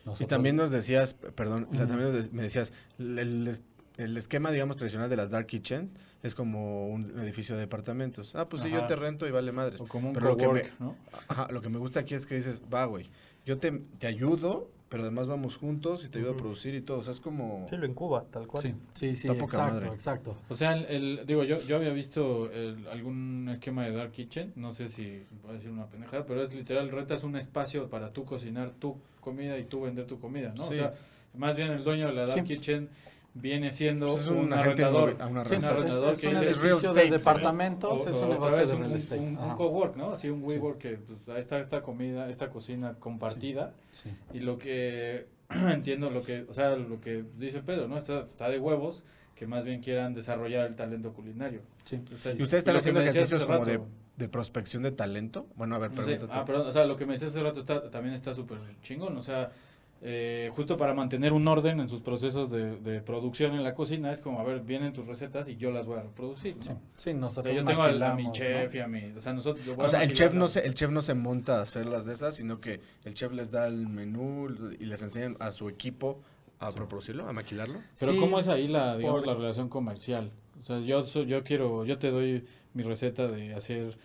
[0.05, 3.61] Y Nosotros- también nos decías, perdón, también nos de- me decías, el,
[3.99, 5.91] el- esquema, digamos, tradicional de las Dark Kitchen
[6.23, 8.35] es como un edificio de departamentos.
[8.35, 9.81] Ah, pues sí, yo te rento y vale madres.
[9.81, 10.97] O como un Pero lo que, me, cowork, ¿no?
[11.29, 13.07] ajá, lo que me gusta aquí es que dices, va, güey,
[13.45, 16.99] yo te, te ayudo, pero además vamos juntos y te ayudo a producir y todo.
[16.99, 17.67] O sea, es como...
[17.69, 18.63] Sí, lo incuba, tal cual.
[18.63, 19.89] Sí, sí, sí, Está poca exacto, madre.
[19.95, 20.37] exacto.
[20.49, 20.87] O sea, el,
[21.19, 25.25] el- digo, yo, yo había visto el- algún esquema de Dark Kitchen, no sé si
[25.43, 29.59] puedo decir una pendejada, pero es literal, rentas un espacio para tú cocinar tu comida
[29.59, 30.63] y tú vender tu comida, ¿no?
[30.63, 30.73] Sí.
[30.73, 30.95] O sea,
[31.37, 32.55] más bien el dueño de la Dark Sí.
[32.55, 32.89] Kitchen
[33.35, 35.17] viene siendo Pues es un, un arrendador.
[35.17, 37.91] inmovi- a una Sí, un es- arrendador es, que un es real edificio de departamentos,
[38.01, 39.21] O- es o un otra negocio vez de un, real un- estate.
[39.21, 39.55] un Ajá.
[39.55, 40.11] cowork, ¿no?
[40.13, 43.73] Así un WeWork que pues, ahí está esta comida, esta cocina compartida.
[43.93, 44.11] Sí.
[44.35, 47.97] Y lo que entiendo, lo que, o sea, lo que dice Pedro, ¿no?
[47.97, 49.03] Está, está de huevos
[49.35, 51.61] que más bien quieran desarrollar el talento culinario.
[51.85, 52.01] Sí.
[52.13, 53.87] Está- ¿Y ustedes están haciendo ejercicios como de, rato,
[54.17, 55.47] de prospección de talento?
[55.55, 56.41] Bueno, a ver, no sé, pregúntate.
[56.41, 59.17] ah, perdón, o sea, lo que me decías hace rato está, también está súper chingón,
[59.17, 59.53] o sea,
[60.01, 64.13] eh, justo para mantener un orden en sus procesos de, de producción en la cocina,
[64.13, 66.63] es como, a ver, vienen tus recetas y yo las voy a reproducir, ¿no?
[66.63, 68.79] Sí, sí, O nosotros sea, yo tengo al- a mi chef ¿no?
[68.79, 70.61] y a mi, o sea, nosotros, yo voy O a sea, el chef, no se,
[70.67, 73.51] el chef no se monta a hacer las de esas, sino que el chef les
[73.51, 76.21] da el menú y les enseñan a su equipo
[76.61, 77.81] a producirlo, a maquilarlo.
[77.99, 80.31] Pero Sí, ¿cómo es ahí la, digamos, por- la relación comercial?
[80.59, 83.97] O sea, yo, yo quiero, yo te doy mi receta de hacer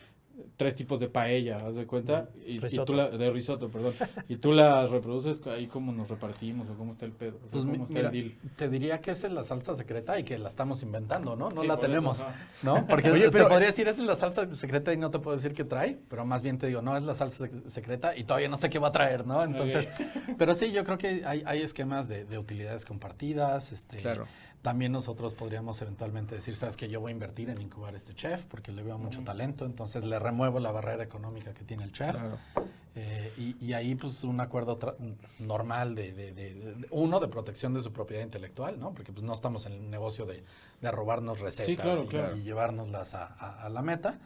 [0.55, 3.93] tres tipos de paella, haz de cuenta, y, y tú la, de risotto, perdón,
[4.29, 7.51] y tú las reproduces, ahí cómo nos repartimos o cómo está el pedo, o sea,
[7.61, 8.35] Pues, cómo está mira, el deal.
[8.55, 11.49] te diría que esa es la salsa secreta y que la estamos inventando, ¿no?
[11.49, 12.25] No Sí, la eso, tenemos.
[12.63, 12.85] ¿no?
[12.87, 15.53] Porque Oye, te podría decir, esa es la salsa secreta y no te puedo decir
[15.53, 18.47] qué trae, pero más bien te digo, no, es la salsa sec- secreta y todavía
[18.49, 19.43] no sé qué va a traer, ¿no?
[19.43, 19.87] Entonces,
[20.37, 23.97] pero sí, yo creo que hay, hay esquemas de, de utilidades compartidas, este...
[23.97, 24.25] Claro.
[24.63, 28.45] También nosotros podríamos eventualmente decir, sabes que yo voy a invertir en incubar este chef
[28.45, 32.15] porque le veo mucho talento, entonces le remuevo la barrera económica que tiene el chef.
[32.15, 32.37] Claro.
[32.95, 34.79] Eh, y, y ahí pues un acuerdo
[35.39, 38.93] normal de, de- de- de- uno de protección de su propiedad intelectual, ¿no?
[38.93, 40.43] Porque pues no estamos en el negocio de,
[40.79, 42.37] de robarnos recetas claro, y, claro.
[42.37, 44.17] y llevárnoslas a, a- a la meta.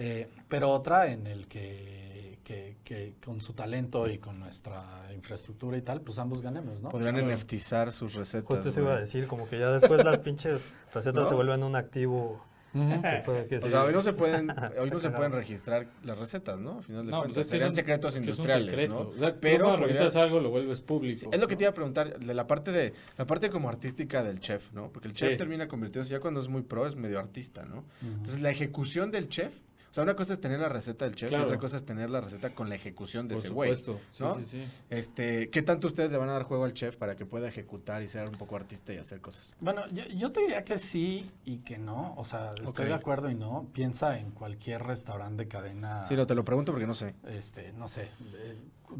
[0.00, 2.17] Eh, pero otra en el que,
[2.48, 6.88] que- que con su talento y con nuestra infraestructura y tal, pues ambos ganemos, ¿no?
[6.88, 7.30] Podrían Claro.
[7.30, 8.46] NFTizar sus recetas.
[8.48, 11.28] Justo eso iba a decir, como que ya después las pinches recetas ¿No?
[11.28, 12.42] se vuelven un activo.
[12.72, 13.70] Que que O sí.
[13.70, 16.78] sea, hoy no se pueden, hoy no se pueden registrar las recetas, ¿no?
[16.78, 19.04] Al final de No, cuentas, pues es que serían es un- secretos es industriales, secreto.
[19.04, 19.10] ¿no?
[19.10, 21.18] O sea, Pero cuando registras algo lo vuelves público.
[21.20, 23.68] Sí, es lo que te iba a preguntar, de la parte de la parte como
[23.68, 24.90] artística del chef, ¿no?
[24.92, 25.20] Porque el Sí.
[25.20, 27.84] chef termina convirtiéndose ya cuando es muy pro, es medio artista, ¿no?
[28.02, 29.54] Entonces, la ejecución del chef,
[29.90, 31.44] o sea, una cosa es tener la receta del chef Claro.
[31.44, 33.74] y otra cosa es tener la receta con la ejecución de Por ese güey.
[33.76, 34.34] supuesto, sí, ¿no?
[34.36, 34.64] sí, sí.
[34.90, 38.02] Este, ¿qué tanto ustedes le van a dar juego al chef para que pueda ejecutar
[38.02, 39.54] y ser un poco artista y hacer cosas?
[39.60, 42.14] Bueno, yo, yo te diría que sí y que no.
[42.16, 43.68] O sea, estoy de acuerdo y no.
[43.72, 46.06] Piensa en cualquier restaurante de cadena.
[46.06, 47.14] Sí, no, te lo pregunto porque no sé.
[47.26, 48.02] Este, no sé,
[48.34, 48.56] eh,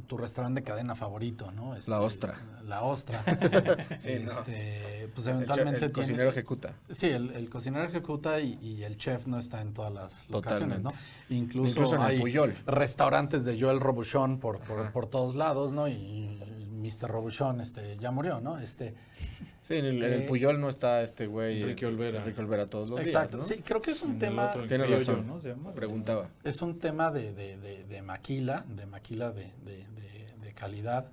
[0.06, 1.74] tu restaurante de cadena favorito, ¿no?
[1.74, 2.34] Este, La Ostra.
[2.64, 3.22] La ostra.
[3.98, 4.30] Sí, no.
[4.32, 6.74] este, pues El, eventualmente el tiene- cocinero ejecuta.
[6.90, 10.82] Sí, el, el cocinero ejecuta y, y el chef no está en todas las locaciones,
[10.82, 10.90] ¿no?
[11.30, 12.56] Incluso, Incluso en el hay Puyol.
[12.66, 15.88] restaurantes de Joel Robuchon por, por, por todos lados, ¿no?
[15.88, 16.38] Y
[16.78, 17.08] Mr.
[17.08, 18.58] Robuchon este, ya murió, ¿no?
[18.58, 18.94] Este,
[19.62, 21.60] Sí, en el, en el Eh, Puyol no está este güey.
[21.60, 22.20] Enrique Olvera.
[22.20, 23.36] Enrique Olvera todos los exacto.
[23.36, 23.54] días, ¿no?
[23.54, 24.50] Sí, creo que es un En tema...
[24.50, 25.26] criollo, razón.
[25.26, 25.40] ¿no?
[25.40, 25.72] Se llama.
[25.72, 26.28] Preguntaba.
[26.44, 31.06] Es un tema de, de, de- de maquila, de maquila de, de- de- de calidad,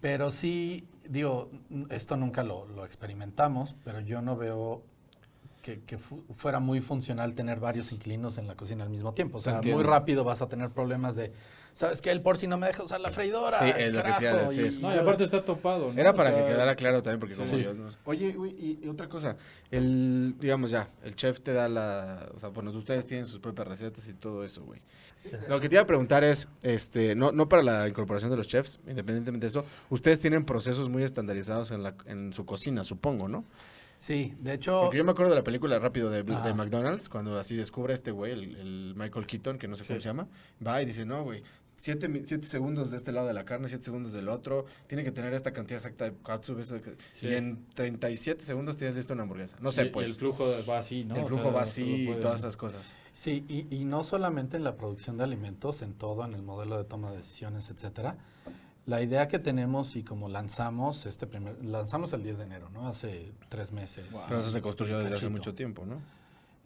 [0.00, 1.50] pero sí, digo,
[1.90, 4.82] esto nunca lo, lo experimentamos, pero yo no veo
[5.64, 9.38] que, que fu- fuera muy funcional tener varios inquilinos en la cocina al mismo tiempo.
[9.38, 9.80] O sea, Entiendo.
[9.80, 11.32] muy rápido vas a tener problemas de,
[11.72, 12.10] ¿sabes qué?
[12.10, 13.58] El por si no me deja usar la freidora.
[13.58, 14.78] Sí, es lo que te iba a carajo", decir.
[14.82, 15.98] No, y aparte está topado, ¿no?
[15.98, 17.62] Era O para sea, que quedara claro también, porque como sí.
[17.62, 19.38] yo no- Oye, güey, y, y otra cosa,
[19.70, 23.66] el, digamos ya, el chef te da la, o sea, bueno, ustedes tienen sus propias
[23.66, 24.80] recetas y todo eso, güey.
[25.48, 28.46] Lo que te iba a preguntar es, este, no, no para la incorporación de los
[28.46, 33.28] chefs, independientemente de eso, ustedes tienen procesos muy estandarizados en, la, en su cocina, supongo,
[33.28, 33.44] ¿no?
[33.98, 36.52] Sí, de hecho, Porque yo me acuerdo de la película rápido de, de Ajá.
[36.54, 40.00] McDonald's, cuando así descubre a este güey, el, el Michael Keaton, que no sé cómo
[40.00, 40.28] se llama,
[40.66, 41.42] va y dice, no, güey,
[41.76, 44.64] 7, segundos de este lado de la carne, 7 segundos del otro.
[44.86, 46.56] Tiene que tener esta cantidad exacta de katsu.
[46.60, 47.26] eso que- Sí.
[47.28, 49.56] Y en 37 segundos tienes listo una hamburguesa.
[49.60, 50.08] No sé, Y- pues.
[50.10, 51.16] el flujo va así, ¿no?
[51.16, 52.94] el O flujo sea, va así y todas esas cosas.
[53.12, 56.76] Sí, y, y no solamente en la producción de alimentos, en todo, en el modelo
[56.78, 58.18] de toma de decisiones, etcétera.
[58.86, 62.86] La idea que tenemos y como lanzamos este primer, lanzamos el 10 de enero, ¿no?
[62.86, 64.06] Hace tres meses.
[64.28, 66.00] Pero eso se construyó desde hace mucho tiempo, ¿no?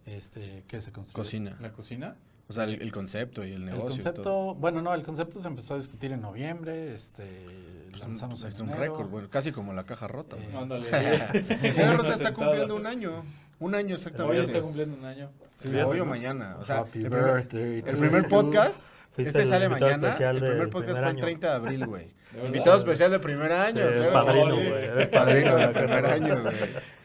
[0.04, 1.14] Este, ¿qué se construyó?
[1.14, 1.56] Cocina.
[1.60, 2.16] ¿La cocina?
[2.48, 3.86] O sea, el, el concepto y el El negocio.
[3.86, 4.54] y concepto, todo.
[4.54, 8.58] bueno, no, el concepto se empezó a discutir en noviembre, este, Es un- lanzamos es
[8.58, 10.36] en un récord, bueno, casi como la caja rota.
[10.38, 10.56] Eh.
[10.56, 10.90] Ándale.
[11.62, 13.22] La caja rota está cumpliendo un año.
[13.60, 14.42] Un año Hoy exactamente.
[14.42, 15.30] está cumpliendo un año.
[15.56, 16.56] Sí, hoy o mañana.
[16.58, 18.80] O sea, Happy el primer, el podcast,
[19.18, 20.16] Fuiste este sale mañana.
[20.16, 21.20] El primer podcast primer fue el año.
[21.20, 22.08] 30 de abril, güey.
[22.46, 23.82] Invitado especial de primer año.
[23.82, 24.68] Sí, claro, padrino, sí.
[24.68, 26.56] güey, eres Padrino de primer año, güey.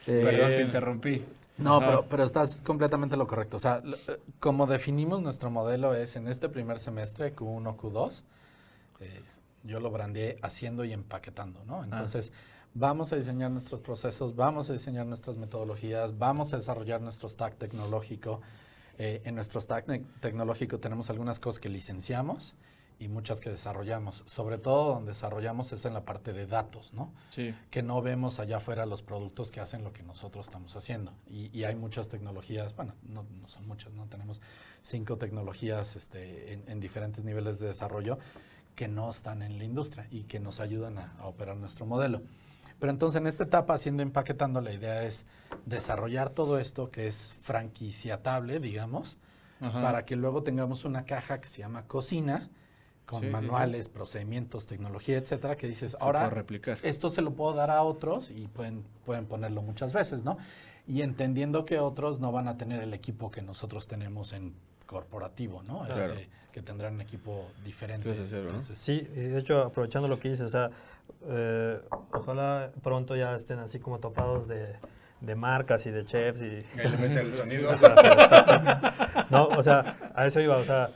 [0.06, 1.26] Perdón, te interrumpí.
[1.58, 1.86] No, Ajá.
[1.88, 3.58] pero, pero estás completamente lo correcto.
[3.58, 8.21] O sea, eh, como definimos nuestro modelo es en este primer semestre, Q1, Q2,
[8.99, 9.21] eh,
[9.63, 11.84] yo lo brandeé haciendo y empaquetando, ¿no?
[11.84, 12.32] Entonces,
[12.76, 17.58] vamos a diseñar nuestros procesos, vamos a diseñar nuestras metodologías, vamos a desarrollar nuestro stack
[17.58, 18.41] tecnológico.
[18.97, 19.86] Eh, en nuestro stack
[20.19, 22.53] tecnológico tenemos algunas cosas que licenciamos
[22.99, 24.23] y muchas que desarrollamos.
[24.25, 27.12] Sobre todo donde desarrollamos es en la parte de datos, ¿no?
[27.29, 27.53] Sí.
[27.71, 31.12] que no vemos allá afuera los productos que hacen lo que nosotros estamos haciendo.
[31.29, 34.39] Y, y hay muchas tecnologías, bueno, no, no son muchas, no tenemos
[34.82, 38.19] cinco tecnologías este, en, en diferentes niveles de desarrollo
[38.75, 42.21] que no están en la industria y que nos ayudan a, a operar nuestro modelo.
[42.79, 45.25] Pero entonces en esta etapa, haciendo empaquetando, la idea es
[45.65, 49.17] desarrollar todo esto que es franquiciatable, digamos,
[49.62, 49.81] Ajá.
[49.81, 52.49] para que luego tengamos una caja que se llama cocina,
[53.05, 53.31] con Sí, sí, sí.
[53.33, 56.77] manuales, procedimientos, tecnología, etcétera, que dices, Se ahora replicar.
[56.83, 60.38] esto se lo puedo dar a otros y pueden, pueden ponerlo muchas veces, ¿no?
[60.88, 64.53] Y entendiendo que otros no van a tener el equipo que nosotros tenemos en
[64.93, 65.82] corporativo, ¿no?
[65.86, 66.13] Claro.
[66.13, 68.13] Este, que tendrán un equipo diferente.
[68.62, 70.69] Sí, de hecho, aprovechando lo que dices, o sea,
[71.27, 74.75] eh, ojalá pronto ya estén así como topados de,
[75.21, 76.63] de marcas y de chefs y...
[76.79, 77.71] Ahí le mete el sonido.
[79.29, 80.91] No, o sea, a eso iba, o sea,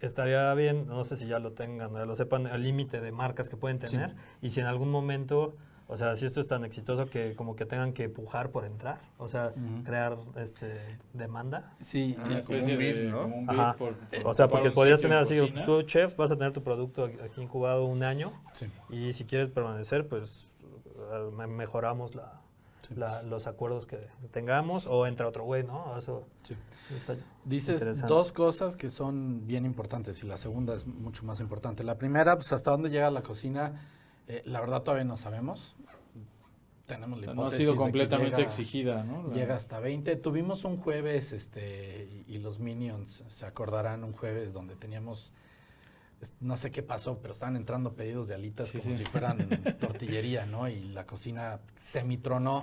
[0.00, 3.48] estaría bien, no sé si ya lo tengan, ya lo sepan, el límite de marcas
[3.48, 3.86] que pueden Sí.
[3.86, 5.54] tener y si en algún momento,
[5.92, 9.00] o sea, si esto es tan exitoso que como que tengan que pujar por entrar,
[9.18, 9.52] o sea,
[9.84, 11.74] crear este demanda.
[11.78, 13.22] sí, Una como especie un bid, de- ¿no?
[13.22, 13.72] como un Ajá.
[13.72, 15.66] bid por- por O sea, porque podrías tener en así, pues, cocina.
[15.66, 18.66] tú chef, vas a tener tu producto aquí incubado un año sí.
[18.90, 20.46] y si quieres permanecer, pues
[21.12, 22.40] eh, me- mejoramos la,
[22.88, 22.94] Sí.
[22.96, 23.98] la- los acuerdos que
[24.32, 25.96] tengamos o entra otro güey, ¿no?
[25.98, 26.54] Eso Sí.
[26.96, 31.82] está Dices dos cosas que son bien importantes y la segunda es mucho más importante.
[31.84, 33.80] La primera, pues hasta dónde llega la cocina,
[34.36, 35.76] eh, la verdad todavía no sabemos.
[36.86, 39.28] Tenemos O la sea, no ha sido completamente llega- exigida, ¿no?
[39.28, 40.16] La- Llega hasta 20.
[40.16, 45.32] Tuvimos un jueves, este, y, y los Minions se acordarán, un jueves donde teníamos,
[46.40, 48.98] no sé qué pasó, pero estaban entrando pedidos de alitas Sí, como sí.
[48.98, 49.36] si fueran
[49.80, 50.68] tortillería, ¿no?
[50.68, 52.60] Y la cocina semitronó.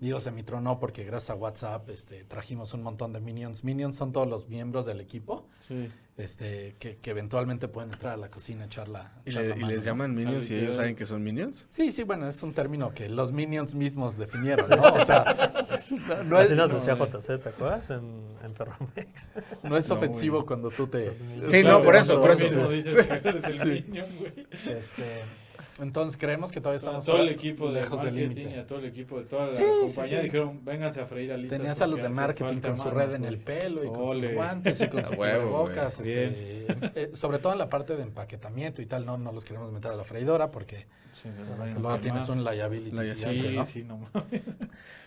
[0.00, 3.64] Digo semitronó porque gracias a WhatsApp este, trajimos un montón de Minions.
[3.64, 5.90] Minions son todos los miembros del equipo Sí.
[6.16, 9.48] este, que, que eventualmente pueden entrar a la cocina a echar la ¿Y, echar le-
[9.50, 9.84] la y les ¿no?
[9.84, 11.66] llaman minions y ellos saben que son minions?
[11.68, 14.80] Sí, sí, bueno, es un término que los Minions mismos definieron, ¿no?
[14.82, 15.36] O sea,
[16.08, 17.90] no, no es, nos no, decía JC, ¿te acuerdas?
[17.90, 19.28] En, en Ferromex.
[19.62, 20.46] no es ofensivo güey.
[20.46, 21.10] cuando tú te...
[21.50, 22.56] Sí, no, por eso, por Tú eso.
[22.56, 24.46] mismo dices que eres el niño, güey.
[24.78, 25.20] Este,
[25.80, 28.84] entonces creemos que todavía A estamos todo el equipo de marketing y a todo el
[28.86, 30.24] equipo de toda la Sí, compañía sí.
[30.24, 31.58] dijeron, vénganse a freír alitas.
[31.58, 33.34] Tenías a los de marketing con su manos, red en güey".
[33.34, 35.30] el pelo y con sus guantes y con A sus güey.
[36.24, 36.66] este,
[37.02, 39.90] eh, sobre todo en la parte de empaquetamiento y tal, no, no los queremos meter
[39.92, 40.86] a la freidora porque
[41.24, 42.90] a luego tienes un liability.
[42.96, 43.64] Li- gigante, Sí, ¿no?
[43.64, 44.42] sí, no mames.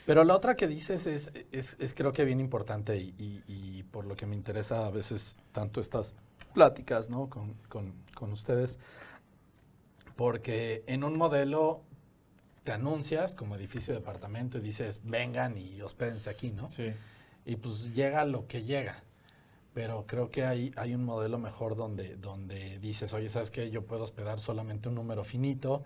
[0.05, 3.83] Pero la otra que dices es, es, es creo que bien importante y, y- y
[3.83, 6.13] por lo que me interesa a veces tanto estas
[6.53, 7.29] pláticas ¿no?
[7.29, 8.79] con, con- con ustedes,
[10.15, 11.81] porque en un modelo
[12.63, 16.67] te anuncias como edificio de departamento y dices, vengan y hospédense aquí, ¿no?
[16.69, 16.91] Sí.
[17.45, 19.03] Y pues llega lo que llega.
[19.73, 23.69] Pero creo que hay, hay un modelo mejor donde, donde dices, oye, ¿sabes qué?
[23.71, 25.83] Yo puedo hospedar solamente un número finito,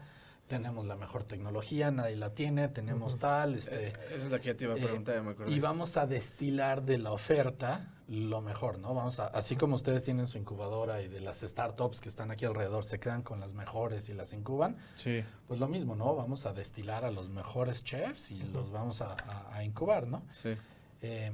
[0.47, 3.87] tenemos la mejor tecnología, nadie la tiene, tenemos tal, este...
[3.87, 5.51] Eh, esa es la que te iba a Eh, preguntar, ya me acordé.
[5.51, 8.93] y vamos a destilar de la oferta lo mejor, ¿no?
[8.93, 12.45] Vamos a, así como ustedes tienen su incubadora y de las startups que están aquí
[12.45, 15.23] alrededor se quedan con las mejores y las incuban, Sí.
[15.47, 16.15] pues lo mismo, ¿no?
[16.15, 20.21] Vamos a destilar a los mejores chefs y los vamos a, a- a incubar, ¿no?
[20.29, 20.55] Sí.
[21.01, 21.33] Eh,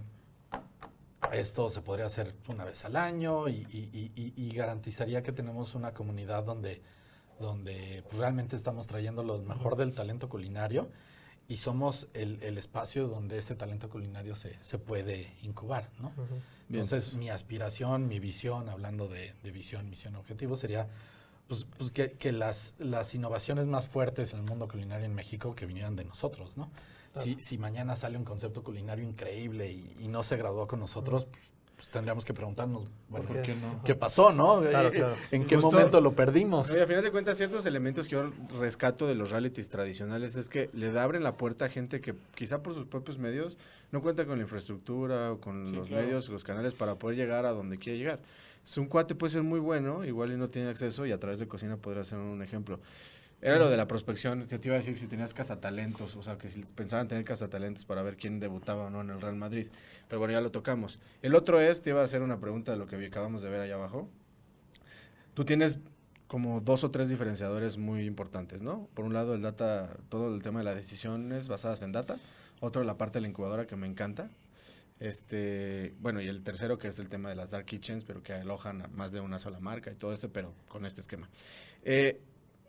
[1.31, 5.31] esto se podría hacer una vez al año y, y- y- y- y garantizaría que
[5.31, 6.81] tenemos una comunidad donde,
[7.39, 10.89] donde pues, realmente estamos trayendo lo mejor del talento culinario
[11.47, 16.11] y somos el, el espacio donde ese talento culinario se, se puede incubar, ¿no?
[16.69, 20.87] Entonces, mi aspiración, mi visión, hablando de, de visión, misión, objetivo, sería
[21.47, 25.53] pues, pues, que, que las, las innovaciones más fuertes en el mundo culinario en México
[25.55, 26.71] que vinieran de nosotros, ¿no?
[27.21, 31.27] Si, si mañana sale un concepto culinario increíble y, y no se graduó con nosotros,
[31.83, 33.81] pues, tendríamos que preguntarnos, bueno, ¿Por ¿Por qué no?
[33.83, 34.61] ¿qué pasó, no?
[34.61, 35.15] Claro, Eh, claro.
[35.31, 35.47] ¿En Sí.
[35.47, 36.71] qué Justo- momento lo perdimos?
[36.71, 40.47] Oye, a final de cuentas, ciertos elementos que yo rescato de los realities tradicionales es
[40.49, 43.57] que le abren la puerta a gente que quizá por sus propios medios
[43.91, 46.03] no cuenta con la infraestructura o con Sí, los claro.
[46.05, 48.19] medios, los canales para poder llegar a donde quiere llegar.
[48.63, 51.39] Es un cuate puede ser muy bueno, igual y no tiene acceso y a través
[51.39, 52.79] de cocina podría ser un ejemplo.
[53.43, 56.23] Era lo de la prospección, que te iba a decir que si tenías cazatalentos, o
[56.23, 59.35] sea, que si pensaban tener cazatalentos para ver quién debutaba o no en el Real
[59.35, 59.67] Madrid.
[60.07, 61.01] Pero bueno, ya lo tocamos.
[61.21, 63.59] El otro es, te iba a hacer una pregunta de lo que acabamos de ver
[63.59, 64.07] allá abajo.
[65.33, 65.79] Tú tienes
[66.27, 68.87] como dos o tres diferenciadores muy importantes, ¿no?
[68.93, 72.19] Por un lado, el data, todo el tema de las decisiones basadas en data.
[72.61, 74.29] Otro, la parte de la incubadora que me encanta.
[75.01, 78.31] Este, bueno, y el tercero que es el tema de las dark kitchens, pero que
[78.31, 81.29] alojan a más de una sola marca y todo esto, pero con este esquema.
[81.83, 82.21] Eh,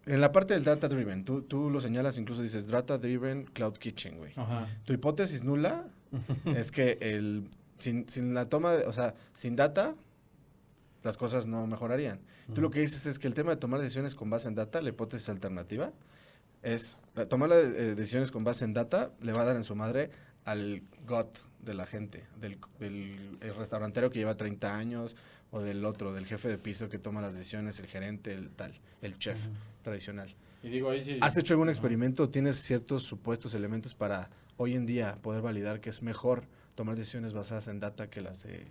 [0.06, 3.74] en la parte del data driven, tú, tú lo señalas, incluso dices data driven cloud
[3.74, 4.32] kitchen, güey.
[4.36, 4.66] Ajá.
[4.84, 5.86] Tu hipótesis nula
[6.44, 9.94] es que el, sin, sin la toma, de, o sea, sin data,
[11.02, 12.20] las cosas no mejorarían.
[12.54, 14.82] Tú lo que dices es que el tema de tomar decisiones con base en data,
[14.82, 15.92] la hipótesis alternativa,
[16.62, 19.74] es tomar las eh, decisiones con base en data le va a dar en su
[19.74, 20.10] madre
[20.44, 25.16] al gut de la gente, del, del el restaurantero que lleva 30 años
[25.50, 28.78] o del otro, del jefe de piso que toma las decisiones, el gerente, el tal,
[29.00, 29.38] el chef
[29.84, 30.34] tradicional.
[30.64, 31.18] Y digo, ahí sí.
[31.20, 32.28] ¿Has hecho algún experimento?
[32.28, 36.44] ¿Tienes ciertos supuestos elementos para hoy en día poder validar que es mejor
[36.74, 38.66] tomar decisiones basadas en data que las de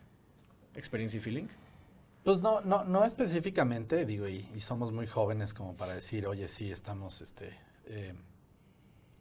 [0.75, 1.47] experiencia y feeling?
[2.23, 6.47] Pues no, no, no específicamente, digo, y, y somos muy jóvenes como para decir, oye,
[6.47, 7.51] sí, estamos, este,
[7.85, 8.13] eh,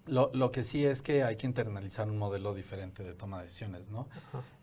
[0.06, 3.44] lo, lo que sí es que hay que internalizar un modelo diferente de toma de
[3.44, 4.08] decisiones, ¿no?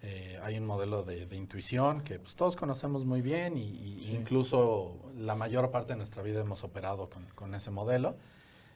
[0.01, 4.01] Eh, hay un modelo de, de intuición que pues, todos conocemos muy bien y, y
[4.01, 4.11] Sí.
[4.15, 8.17] incluso la mayor parte de nuestra vida hemos operado con, con ese modelo.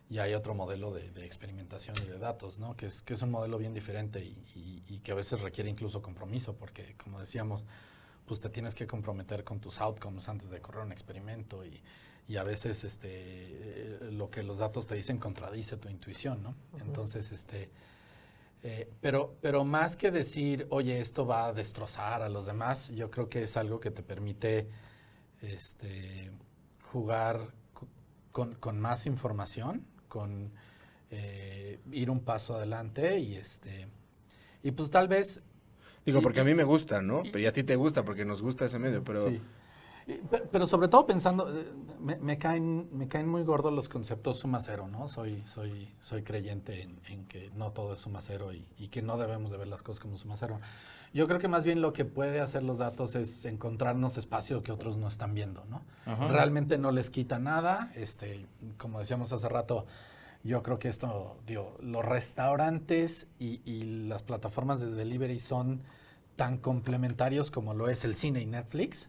[0.09, 2.75] Y hay otro modelo de, de experimentación y de datos, ¿no?
[2.75, 5.69] Que es, que es un modelo bien diferente y, y- y que a veces requiere
[5.69, 7.63] incluso compromiso, porque como decíamos,
[8.25, 11.81] pues te tienes que comprometer con tus outcomes antes de correr un experimento y,
[12.27, 16.55] y a veces este, eh, lo que los datos te dicen contradice tu intuición, ¿no?
[16.79, 17.69] Entonces, este,
[18.63, 23.11] eh, pero, pero más que decir, oye, esto va a destrozar a los demás, yo
[23.11, 24.69] creo que es algo que te permite
[25.41, 26.31] este,
[26.91, 27.53] jugar
[28.31, 30.51] con, con más información, con
[31.11, 33.87] eh, ir un paso adelante y este
[34.63, 35.41] y pues tal vez
[36.05, 37.23] Digo, Y- porque a mí me gusta, ¿no?
[37.23, 39.29] y- Pero y a ti te gusta porque nos gusta ese medio, pero...
[39.29, 39.39] Sí.
[40.05, 41.65] Pe- Pero, sobre todo pensando, eh,
[41.99, 45.07] me, me caen, me caen muy gordos los conceptos suma cero, ¿no?
[45.07, 49.01] Soy, soy, soy creyente en, en que no todo es suma cero y, y que
[49.01, 50.59] no debemos de ver las cosas como suma cero.
[51.13, 54.71] Yo creo que más bien lo que puede hacer los datos es encontrarnos espacio que
[54.71, 55.83] otros no están viendo, ¿no?
[56.05, 56.27] Ajá.
[56.27, 59.85] Realmente no les quita nada, este, como decíamos hace rato,
[60.43, 65.83] yo creo que esto, digo, los restaurantes y, y las plataformas de delivery son
[66.35, 69.07] tan complementarios como lo es el cine y Netflix.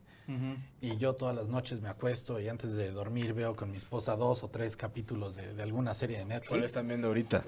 [0.81, 4.17] Y yo todas las noches me acuesto y antes de dormir veo con mi esposa
[4.17, 6.49] dos o tres capítulos de, de alguna serie de Netflix.
[6.49, 7.45] ¿Cuál están viendo ahorita?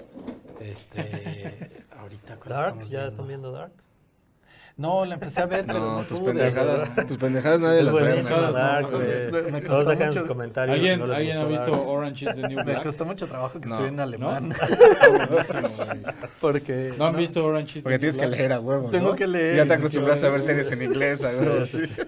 [0.59, 3.11] Este, ahorita ¿cuál Dark, estamos ¿ya viendo?
[3.11, 3.73] están viendo Dark?
[4.77, 6.33] No, la empecé a ver, pero No, no tus pude.
[6.33, 8.01] pendejadas, tus pendejadas nadie las ve.
[9.41, 10.75] me- me costó dejan mucho- sus comentarios.
[10.77, 11.87] si ¿Alguien, no les ¿alguien ha visto Dark.
[11.87, 12.83] Orange is the New Me Black?
[12.83, 13.73] costó mucho trabajo que No.
[13.73, 14.51] estoy en alemán.
[14.61, 16.03] Está buenísimo, güey.
[16.39, 18.37] Porque ¿No han visto Orange is the Porque New tienes que Black?
[18.39, 19.15] leer a huevo, Tengo ¿no?
[19.15, 19.55] que leer.
[19.57, 21.65] Ya te acostumbraste a ver series en inglés, a huevo.
[21.65, 22.01] Sí, sí.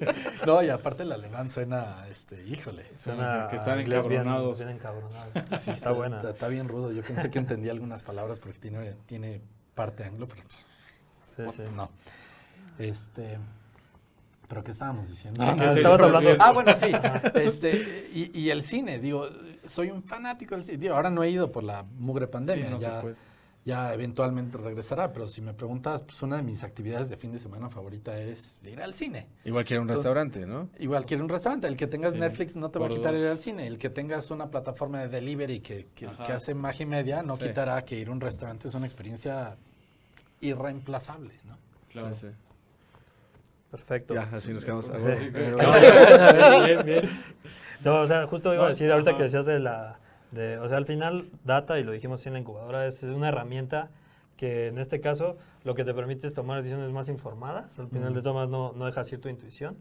[0.45, 2.85] No, y aparte el alemán suena, este, híjole.
[2.95, 4.59] Suena que están encabronados.
[4.59, 5.27] bien encabronados.
[5.59, 6.21] Sí, está buena.
[6.21, 6.91] Está, bien rudo.
[6.91, 9.41] Yo pensé que entendía algunas palabras porque tiene, tiene
[9.73, 10.43] parte anglo, pero
[11.35, 11.63] Sí, sí.
[11.75, 11.89] no.
[12.79, 13.37] Este,
[14.47, 15.43] ¿pero qué estábamos diciendo?
[15.43, 16.35] Ah, Ah.
[16.39, 16.91] Ah, bueno, sí.
[17.35, 19.27] Este, y, y el cine, digo,
[19.65, 20.77] soy un fanático del cine.
[20.77, 22.65] Digo, ahora no he ido por la mugre pandemia.
[22.65, 23.15] Sí, no se ya, puede.
[23.65, 27.37] ya eventualmente regresará, pero si me preguntas, pues una de mis actividades de fin de
[27.39, 29.27] semana favorita es ir al cine.
[29.45, 30.69] Igual que ir a un Entonces- restaurante, ¿no?
[30.79, 31.67] Igual quiero un restaurante.
[31.67, 33.67] El que tengas Sí, Netflix no te va a quitar ir al cine.
[33.67, 37.35] El que tengas una plataforma de delivery que, que- que hace magia y media no
[37.35, 37.43] Sí.
[37.47, 39.57] quitará que ir a un restaurante es una experiencia
[40.41, 41.57] irreemplazable, ¿no?
[41.89, 42.15] Claro.
[42.15, 42.33] Sí, sí.
[43.71, 44.13] Perfecto.
[44.13, 44.89] Ya, así nos quedamos.
[44.89, 45.29] a Sí.
[46.65, 47.09] bien, bien.
[47.83, 49.17] No, o sea, justo iba a decir ahorita ajá.
[49.17, 49.99] que decías de la...
[50.31, 53.89] De, o sea, al final, data, y lo dijimos en la incubadora, es una herramienta
[54.37, 57.79] que en este caso lo que te permite es tomar decisiones más informadas.
[57.79, 59.75] Al final de tomas no, no dejas ir tu intuición,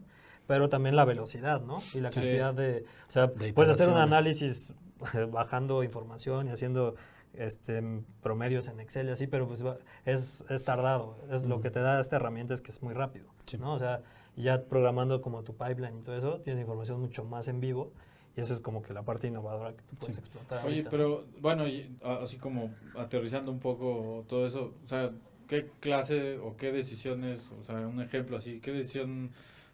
[0.47, 1.79] pero también la velocidad, ¿no?
[1.93, 2.21] Y la Sí.
[2.21, 2.83] cantidad de...
[3.07, 4.73] O sea, De puedes hacer un análisis
[5.31, 6.95] bajando información y haciendo
[7.33, 7.81] este,
[8.21, 11.17] promedios en Excel y así, pero pues va- es, es tardado.
[11.31, 13.57] Es lo que te da esta herramienta es que es muy rápido, Sí.
[13.57, 13.73] ¿no?
[13.73, 14.01] O sea,
[14.35, 17.91] ya programando como tu pipeline y todo eso, tienes información mucho más en vivo
[18.37, 20.19] y eso es como que la parte innovadora que tú puedes Sí.
[20.21, 20.59] explotar.
[20.59, 20.89] Oye, ahorita.
[20.89, 25.11] pero bueno, y, así como aterrizando un poco todo eso, o sea,
[25.47, 29.31] ¿qué clase o qué decisiones, o sea, un ejemplo así, qué decisión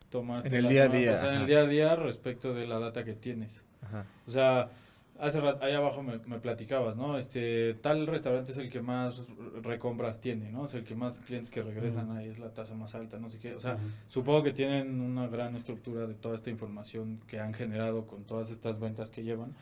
[0.09, 2.79] tomaste En el día a día, pasada, en el día a día respecto de la
[2.79, 3.63] data que tienes?
[3.81, 4.05] Ajá.
[4.25, 4.69] O sea,
[5.19, 7.17] hace rato, ahí abajo me, me platicabas, ¿no?
[7.17, 9.27] Este, tal restaurante es el que más
[9.61, 10.65] recompras tiene, ¿no?
[10.65, 13.39] Es el que más clientes que regresan, ahí es la tasa más alta, no sé
[13.39, 13.55] qué.
[13.55, 18.05] O sea, supongo que tienen una gran estructura de toda esta información que han generado
[18.05, 19.55] con todas estas ventas que llevan.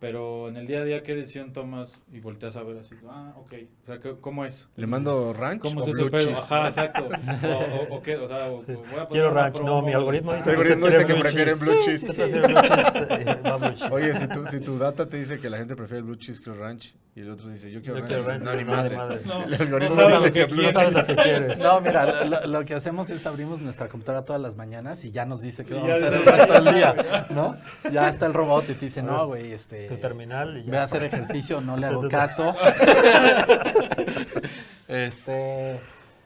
[0.00, 2.94] Pero en el día a día, ¿qué decisión tomas y volteas a ver así?
[3.08, 3.52] Ah, ok.
[3.82, 4.68] O sea, ¿qué- ¿cómo es?
[4.76, 6.26] ¿Le mando ranch ¿Cómo o es ese blue pedo?
[6.28, 6.38] cheese?
[6.52, 7.08] Ajá, exacto.
[7.08, 8.74] O, o, o qué, o sea, Sí.
[8.74, 11.78] voy a poner Quiero ranch, no, mi algoritmo dice El algoritmo dice que prefiere blue
[11.80, 12.06] cheese.
[12.14, 13.88] Prefiero blue cheese, eh.
[13.90, 16.40] Oye, si tu, si tu data te dice que la gente prefiere el blue cheese
[16.40, 18.64] que el ranch y el otro dice yo quiero Yo ranch, quiero ranch, no, ni
[18.64, 18.98] madres.
[18.98, 19.26] madres.
[19.26, 21.58] No, el algoritmo no dice que que blue cheese.
[21.60, 25.24] No, mira, lo, lo que hacemos es abrimos nuestra computadora todas las mañanas y ya
[25.26, 27.56] nos dice que vamos a hacer el resto del día, ¿no?
[27.92, 29.87] Ya está el robot y te dice, no, güey, este...
[29.88, 30.70] Tu terminal y ya.
[30.70, 32.54] Ve a hacer ejercicio, no le hago caso.
[34.88, 35.80] este...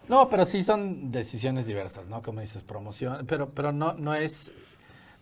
[0.08, 2.22] No, pero sí son decisiones diversas, ¿no?
[2.22, 4.52] Como dices, promoción, pero, pero no, no es...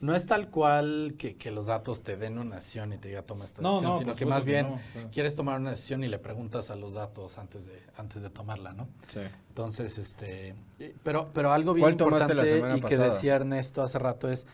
[0.01, 3.21] No es tal cual que, que los datos te den una acción y te diga
[3.21, 6.03] toma esta No, decisión, no, sino que más que bien no, quieres tomar una decisión
[6.03, 8.89] y le preguntas a los datos antes de, antes de tomarla, ¿no?
[9.09, 9.21] Sí.
[9.51, 13.83] Entonces, este, eh, pero, pero algo bien ¿Cuál tomaste la importante y que decía Ernesto
[13.83, 14.47] hace rato es,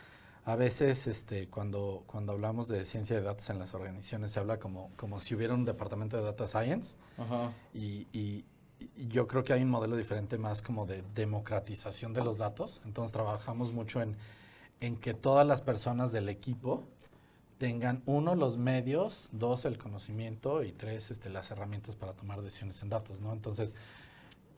[0.46, 4.58] a veces, este, cuando, cuando hablamos de ciencia de datos en las organizaciones se habla
[4.58, 7.52] como, como si hubiera un departamento de data science Ajá.
[7.74, 8.44] y, y-
[8.96, 12.80] y yo creo que hay un modelo diferente más como de democratización de los datos.
[12.84, 14.16] Entonces trabajamos mucho en,
[14.80, 16.82] en que todas las personas del equipo
[17.58, 22.82] tengan, uno, los medios, dos, el conocimiento y tres, este, las herramientas para tomar decisiones
[22.82, 23.32] en datos, ¿no?
[23.32, 23.74] Entonces,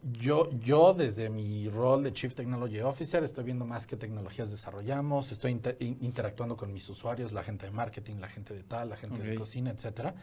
[0.03, 5.33] yo, yo desde mi rol de Chief Technology Officer estoy viendo más qué tecnologías desarrollamos,
[5.33, 8.91] estoy inter- in- interactuando con mis usuarios, la gente de marketing, la gente de tal,
[8.91, 9.39] la gente de Ok.
[9.39, 10.15] cocina, etcétera.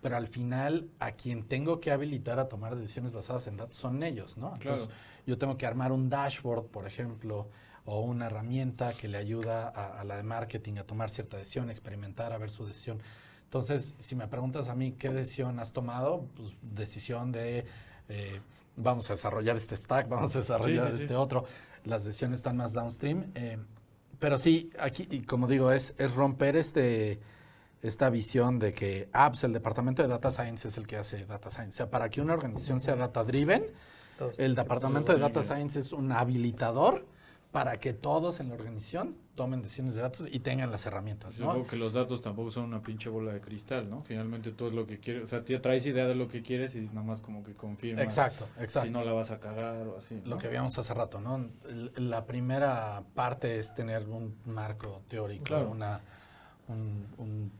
[0.00, 4.02] Pero al final, a quien tengo que habilitar a tomar decisiones basadas en datos son
[4.02, 4.48] ellos, ¿no?
[4.54, 5.00] Entonces, Claro.
[5.26, 7.48] yo tengo que armar un dashboard, por ejemplo,
[7.84, 11.70] o una herramienta que le ayuda a, a la de marketing a tomar cierta decisión,
[11.70, 12.98] experimentar, a ver su decisión.
[13.44, 17.64] Entonces, si me preguntas a mí qué decisión has tomado, pues decisión de
[18.08, 18.40] eh,
[18.82, 21.02] vamos a desarrollar este stack, vamos a desarrollar sí, sí.
[21.04, 21.44] este otro.
[21.84, 23.32] Las decisiones están más downstream.
[23.34, 23.58] eh,
[24.18, 27.18] pero sí, aquí, y como digo, es, es romper este
[27.82, 31.26] esta visión de que, ah, pues el departamento de Data Science es el que hace
[31.26, 31.74] Data Science.
[31.74, 33.66] O sea, para que una organización sea data driven,
[34.38, 35.42] el departamento de Data.
[35.42, 37.04] Science es un habilitador
[37.52, 41.46] para que todos en la organización tomen decisiones de datos y tengan las herramientas, ¿no?
[41.46, 44.02] Supongo que los datos tampoco son una pinche bola de cristal, ¿no?
[44.02, 46.74] Finalmente tú es lo que quieres, o sea, tú traes idea de lo que quieres
[46.74, 48.80] y nada más como que confirmas Exacto, exacto.
[48.86, 50.20] si no la vas a cagar o así.
[50.24, 51.46] Lo que habíamos hace rato, ¿no?
[51.96, 55.70] La primera parte es tener un marco teórico, Claro.
[55.70, 56.00] una,
[56.68, 57.52] un, un-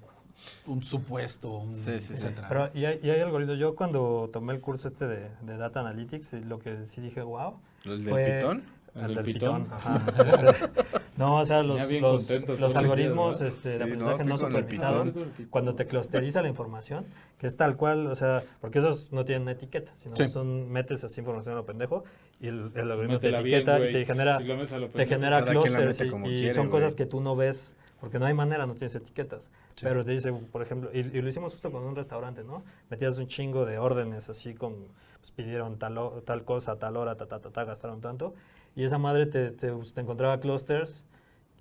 [0.66, 2.12] un supuesto, un, Sí, sí, sí.
[2.14, 2.48] etcétera.
[2.48, 3.58] Pero y hay, y hay algoritmos.
[3.58, 7.22] Yo cuando tomé el curso este de, de Data Analytics, eh, lo que sí dije,
[7.22, 7.60] wow.
[7.84, 8.64] ¿El del fue- pitón?
[8.94, 9.64] ¿El El del pitón?
[9.64, 9.76] pitón.
[9.78, 10.04] ajá.
[11.14, 14.40] No, o sea, los, los, los algoritmos días, este, Sí, de no, aprendizaje no, el
[14.40, 15.08] supervisados,
[15.50, 17.04] cuando te clusteriza la información,
[17.38, 20.28] que es tal cual, o sea, porque esos no tienen etiqueta, sino Sí.
[20.28, 22.04] son, metes así información a lo pendejo
[22.40, 24.44] y el, el algoritmo te Métela bien, etiqueta y te genera, Si
[24.94, 26.96] te genera clusters y, y quiere, son cosas güey.
[26.96, 29.50] que tú no ves, porque no hay manera, no tienes etiquetas.
[29.76, 29.84] Sí.
[29.84, 32.64] Pero te dice, por ejemplo, y, y lo hicimos justo con un restaurante, ¿no?
[32.88, 34.74] Metías un chingo de órdenes así con,
[35.20, 38.34] pues pidieron tal, o- tal cosa, tal hora, ta, ta, ta, ta, gastaron tanto.
[38.74, 41.04] Y esa madre te, te, te encontraba clusters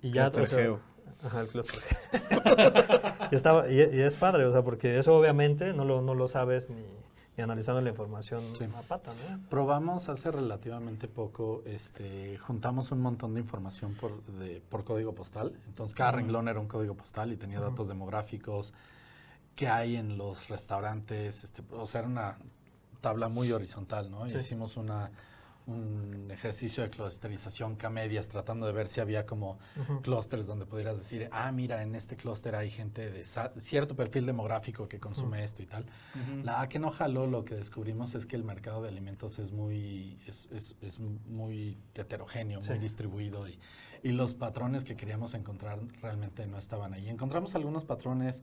[0.00, 0.30] y ya...
[0.30, 0.80] Cluster o sea, geo.
[1.22, 1.80] Ajá, el cluster
[3.30, 6.26] y, estaba, y, y es padre, o sea, porque eso obviamente no lo, no lo
[6.26, 6.82] sabes ni,
[7.36, 8.64] ni analizando la información Sí.
[8.64, 9.40] a pata, ¿no?
[9.48, 15.52] Probamos hace relativamente poco, este, juntamos un montón de información por, de, por código postal.
[15.66, 18.74] Entonces, cada renglón era un código postal y tenía datos demográficos
[19.56, 21.44] que hay en los restaurantes.
[21.44, 22.38] Este, o sea, era una
[23.00, 24.26] tabla muy horizontal, ¿no?
[24.26, 25.10] Y hicimos una,
[25.66, 30.02] un ejercicio de clusterización K-medias, tratando de ver si había como Ujú.
[30.02, 33.24] clústeres donde pudieras decir, ah, mira, en este clúster hay gente de
[33.60, 35.84] cierto perfil demográfico que consume esto y tal.
[36.14, 36.42] Ujú.
[36.44, 39.52] La A que no jaló, lo que descubrimos es que el mercado de alimentos es
[39.52, 42.78] muy, es, es- es muy heterogéneo, muy Sí.
[42.78, 43.58] distribuido y,
[44.02, 47.08] y los patrones que queríamos encontrar realmente no estaban ahí.
[47.08, 48.42] Encontramos algunos patrones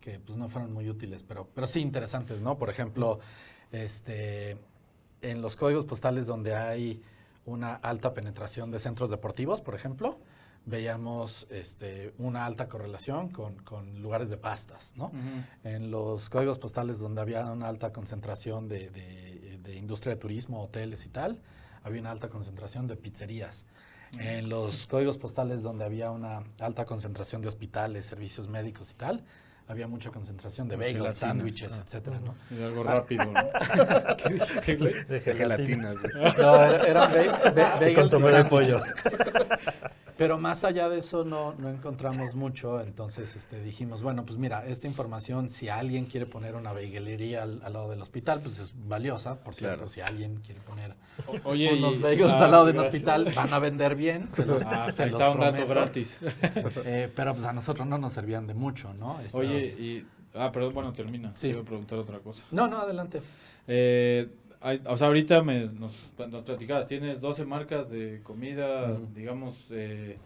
[0.00, 2.58] que pues no fueron muy útiles, pero, pero sí interesantes, ¿no?
[2.58, 3.18] Por ejemplo,
[3.72, 4.58] este,
[5.30, 7.02] en los códigos postales donde hay
[7.46, 10.18] una alta penetración de centros deportivos, por ejemplo,
[10.66, 14.94] veíamos este, una alta correlación con, con lugares de pastas.
[15.62, 20.62] En los códigos postales donde había una alta concentración de, de- de industria de turismo,
[20.62, 21.40] hoteles y tal,
[21.82, 23.64] había una alta concentración de pizzerías.
[24.18, 29.24] En los códigos postales donde había una alta concentración de hospitales, servicios médicos y tal,
[29.66, 31.82] había mucha concentración de bagels, Gelatinas, sándwiches, ah.
[31.84, 32.34] etcétera, ¿no?
[32.56, 33.32] Y algo rápido, ¿no?
[34.16, 34.92] ¿Qué dijiste, güey?
[35.04, 36.12] De De gelatinas, güey.
[36.38, 38.80] No, era- eran ba- bagels y consomé de pollo.
[38.80, 39.34] sándwiches.
[40.16, 44.64] Pero más allá de eso no, no encontramos mucho, entonces este, dijimos, bueno, pues mira,
[44.64, 48.74] esta información, si alguien quiere poner una bagelería al, al lado del hospital, pues es
[48.86, 49.88] valiosa, por cierto, Claro.
[49.90, 50.94] si alguien quiere poner
[51.26, 52.94] O- Oye, unos bagels ah, al lado de un gracias.
[52.94, 56.20] hospital, van a vender bien, se los, Ah, se ahí los está un dato gratis.
[56.84, 59.20] Eh, pero pues a nosotros no nos servían de mucho, ¿no?
[59.20, 60.06] Esta- Oye, y...
[60.36, 61.30] Ah, perdón, bueno, termina.
[61.34, 61.42] Sí.
[61.42, 62.44] Te iba a preguntar otra cosa.
[62.50, 63.20] No, no, adelante.
[63.68, 64.28] Eh,
[64.64, 65.94] hay- o sea, ahorita me, nos,
[66.28, 70.18] nos platicabas, tienes 12 marcas de comida, digamos, eh,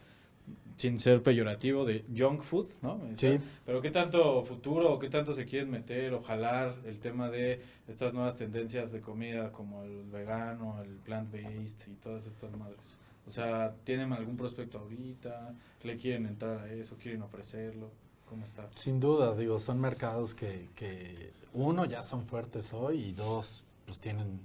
[0.77, 3.01] sin ser peyorativo, de junk food, ¿no?
[3.15, 3.39] Sí.
[3.67, 7.61] Pero ¿qué tanto futuro o qué tanto se quieren meter o jalar el tema de
[7.89, 12.97] estas nuevas tendencias de comida como el vegano, el plant-based y todas estas madres?
[13.27, 15.53] O sea, ¿tienen algún prospecto ahorita?
[15.83, 16.97] ¿Le quieren entrar a eso?
[16.97, 17.91] ¿Quieren ofrecerlo?
[18.27, 18.69] ¿Cómo está?
[18.77, 24.01] Sin duda, digo, son mercados que, que uno, ya son fuertes hoy y dos, pues
[24.01, 24.39] tienen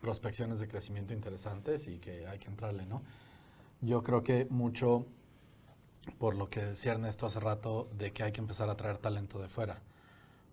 [0.00, 3.00] prospecciones de crecimiento interesantes y que hay que entrarle, ¿no?
[3.80, 5.06] Yo creo que mucho
[6.18, 9.40] por lo que decía Ernesto hace rato, de que hay que empezar a traer talento
[9.40, 9.78] de fuera.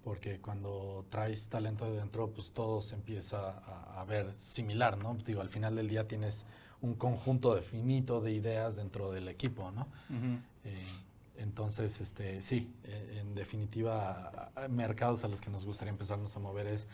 [0.03, 5.15] Porque cuando traes talento de dentro, pues todo se empieza a, a ver similar, ¿no?
[5.15, 6.45] Digo, al final del día tienes
[6.81, 9.87] un conjunto definito de ideas dentro del equipo, ¿no?
[10.63, 10.85] Eh,
[11.37, 16.67] entonces, este, sí, eh, en definitiva, mercados a los que nos gustaría empezarnos a mover
[16.67, 16.87] es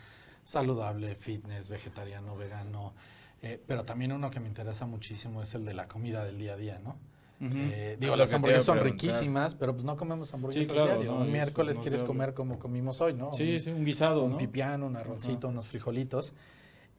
[0.44, 2.94] saludable, fitness, vegetariano, vegano,
[3.42, 6.52] eh, pero también uno que me interesa muchísimo es el de la comida del día
[6.54, 6.96] a día, ¿no?
[7.40, 11.12] Eh, digo, lo las hamburguesas son riquísimas, pero pues no comemos hamburguesas Sí, claro, diario.
[11.12, 13.34] no, Un miércoles no quieres comer como comimos hoy, ¿no?
[13.34, 14.38] Sí, sí, un guisado, un ¿no?
[14.38, 15.48] pipián, un arrocito, Ajá.
[15.48, 16.32] unos frijolitos.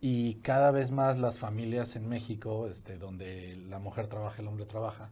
[0.01, 4.65] Y cada vez más las familias en México, este, donde la mujer trabaja, el hombre
[4.67, 5.09] trabaja,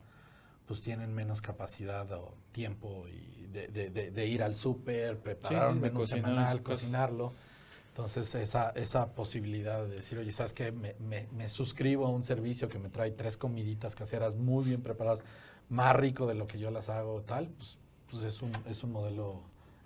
[0.68, 5.70] pues tienen menos capacidad o tiempo y de, de- de- de ir al súper, preparar
[5.70, 7.34] sí, un menú semanal, cocinarlo.
[7.94, 10.72] Entonces, esa, esa posibilidad de decir, oye, ¿sabes qué?
[10.72, 14.82] Me, me- me suscribo a un servicio que me trae tres comiditas caseras muy bien
[14.82, 15.24] preparadas,
[15.70, 17.78] más rico de lo que yo las hago, tal, pues,
[18.10, 19.42] pues es, un, es un modelo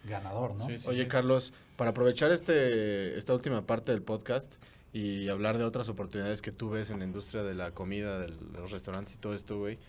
[0.05, 0.67] ganador, ¿no?
[0.67, 1.07] Sí, sí, Oye, sí.
[1.09, 4.53] Carlos, para aprovechar este, esta última parte del podcast
[4.93, 8.29] y hablar de otras oportunidades que tú ves en la industria de la comida, de
[8.53, 9.79] los restaurantes y todo esto, güey.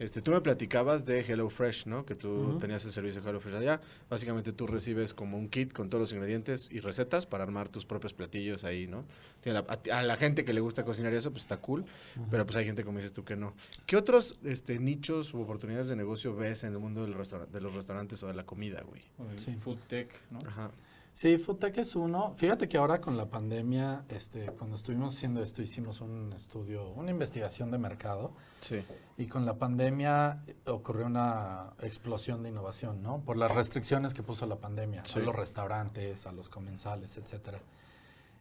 [0.00, 2.04] Este, tú me platicabas de HelloFresh, ¿no?
[2.04, 3.80] Que tú tenías el servicio de HelloFresh allá.
[4.08, 7.84] Básicamente tú recibes como un kit con todos los ingredientes y recetas para armar tus
[7.84, 9.04] propios platillos ahí, ¿no?
[9.44, 9.60] A la,
[9.92, 11.84] a- la gente que le gusta cocinar y eso, pues está cool.
[12.30, 13.52] Pero pues hay gente, como dices tú, que no.
[13.86, 17.14] ¿Qué otros este, nichos u oportunidades de negocio ves en el mundo del
[17.52, 19.02] de los restaurantes o de la comida, güey?
[19.38, 19.54] Sí.
[19.54, 20.38] Food tech, ¿no?
[20.46, 20.70] Ajá.
[21.12, 22.34] Sí, Foodtech es uno.
[22.36, 27.10] Fíjate que ahora con la pandemia, este, cuando estuvimos haciendo esto, hicimos un estudio, una
[27.10, 28.32] investigación de mercado.
[28.60, 28.82] Sí.
[29.18, 33.20] Y con la pandemia eh, ocurrió una explosión de innovación, ¿no?
[33.22, 35.18] Por las restricciones que puso la pandemia Sí.
[35.18, 37.58] a los restaurantes, a los comensales, etcétera.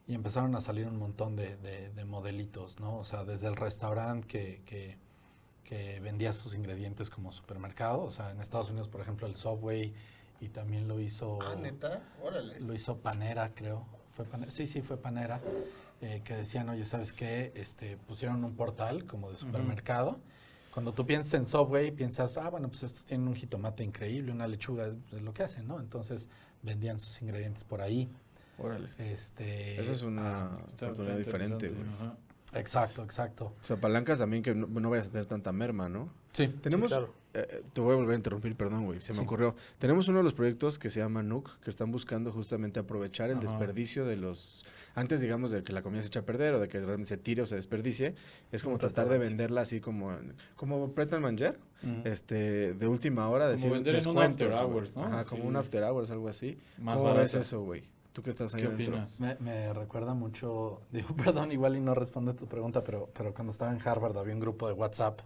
[0.07, 2.97] Y empezaron a salir un montón de, de- de modelitos, ¿no?
[2.99, 4.97] O sea, desde el restaurante que, que,
[5.63, 8.03] que vendía sus ingredientes como supermercado.
[8.03, 9.93] O sea, en Estados Unidos, por ejemplo, el Subway
[10.41, 11.39] y también lo hizo...
[11.41, 12.59] Ah, neta, órale.
[12.59, 13.85] Lo hizo Panera, creo.
[14.15, 14.51] Fue Panera.
[14.51, 15.41] Sí, sí, fue Panera.
[16.01, 17.51] eh, que decían, oye, ¿sabes qué?
[17.55, 20.19] Este, pusieron un portal como de supermercado.
[20.73, 24.47] Cuando tú piensas en Subway, piensas, ah, bueno, pues estos tienen un jitomate increíble, una
[24.47, 25.79] lechuga, es lo que hacen, ¿no?
[25.79, 26.27] Entonces
[26.61, 28.09] vendían sus ingredientes por ahí.
[28.57, 28.89] Órale.
[28.97, 31.85] Este, Esa es una ah, oportunidad diferente, güey.
[32.53, 33.53] Exacto, exacto.
[33.59, 36.09] O sea, palancas también que no, no vayas a tener tanta merma, ¿no?
[36.33, 36.47] Sí.
[36.61, 37.13] Tenemos, claro.
[37.33, 39.55] eh, te voy a volver a interrumpir, perdón, güey, se me ocurrió.
[39.79, 43.37] Tenemos uno de los proyectos que se llama NUC, que están buscando justamente aprovechar el
[43.37, 43.47] Ajá.
[43.47, 46.67] desperdicio de los, antes digamos de que la comida se echa a perder o de
[46.67, 48.13] que realmente se tire o se desperdicie,
[48.51, 50.15] es como tratar de venderla así como,
[50.55, 51.59] como Pret and Manger,
[52.03, 55.03] este, de última hora, Como decir vender en un after hours, ¿no?
[55.03, 56.57] Ajá, como un after hours, algo así.
[56.77, 57.39] Más ¿Cómo ves barata.
[57.39, 57.83] eso, güey?
[58.19, 58.91] ¿Tú qué estás ahí ¿Qué adentro?
[58.95, 59.17] opinas?
[59.21, 63.51] Me, me recuerda mucho, digo, perdón, igual y no responde tu pregunta, pero, pero cuando
[63.51, 65.21] estaba en Harvard había un grupo de WhatsApp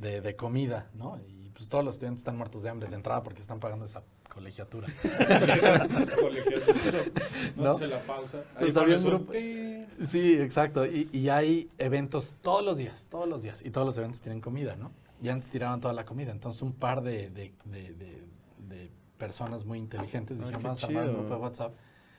[0.00, 1.20] de, de comida, ¿no?
[1.24, 4.02] Y pues todos los estudiantes están muertos de hambre de entrada porque están pagando esa
[4.28, 4.88] colegiatura.
[6.20, 6.74] Colegiatura,
[7.54, 7.74] no, ¿No?
[7.74, 8.42] se la pausa.
[8.58, 9.32] Pues había un grupo-.
[10.08, 10.84] Sí, exacto.
[10.84, 13.62] Y, y hay eventos todos los días, todos los días.
[13.64, 14.90] Y todos los eventos tienen comida, ¿no?
[15.22, 16.32] Y antes tiraban toda la comida.
[16.32, 18.24] Entonces un par de, de, de- de-
[18.68, 21.72] de personas muy inteligentes dijeron, vamos a armar un grupo de WhatsApp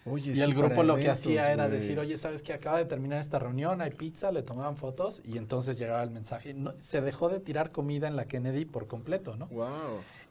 [0.10, 1.80] Oye, Y sí, el grupo lo que hacía era güey.
[1.80, 2.54] decir, oye, ¿sabes qué?
[2.54, 6.54] Acaba de terminar esta reunión, hay pizza, le tomaban fotos y entonces llegaba el mensaje.
[6.54, 9.48] No, se dejó de tirar comida en la Kennedy por completo, ¿no?
[9.48, 9.68] Wow.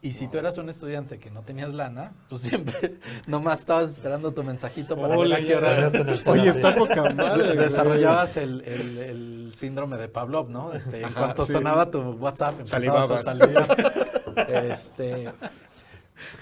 [0.02, 2.96] Y si tú eras un estudiante que no tenías lana, pues siempre
[3.26, 5.90] nomás estabas esperando tu mensajito para ver a qué hora
[6.26, 7.56] Oye, está poca madre.
[7.56, 10.72] desarrollabas el, el- el síndrome de Pavlov, ¿no?
[10.74, 11.52] Este, en Ajá, cuanto sí.
[11.54, 13.20] sonaba tu WhatsApp, empezabas Salivabas.
[13.20, 14.46] a salivar.
[14.66, 15.32] Este,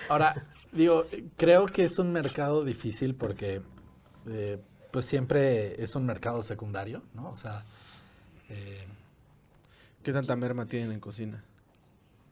[0.08, 0.34] ahora,
[0.74, 1.06] digo,
[1.36, 3.62] creo que es un mercado difícil porque
[4.28, 4.58] eh,
[4.92, 7.30] pues siempre es un mercado secundario, ¿no?
[7.30, 7.64] O sea,
[8.48, 8.86] eh,
[10.04, 11.42] ¿Qué tanta merma tienen en cocina?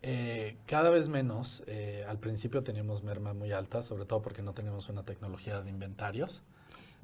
[0.03, 1.63] Eh, cada vez menos.
[1.67, 5.71] eh, al principio teníamos merma muy alta, sobre todo porque no teníamos una tecnología de
[5.71, 6.43] inventarios.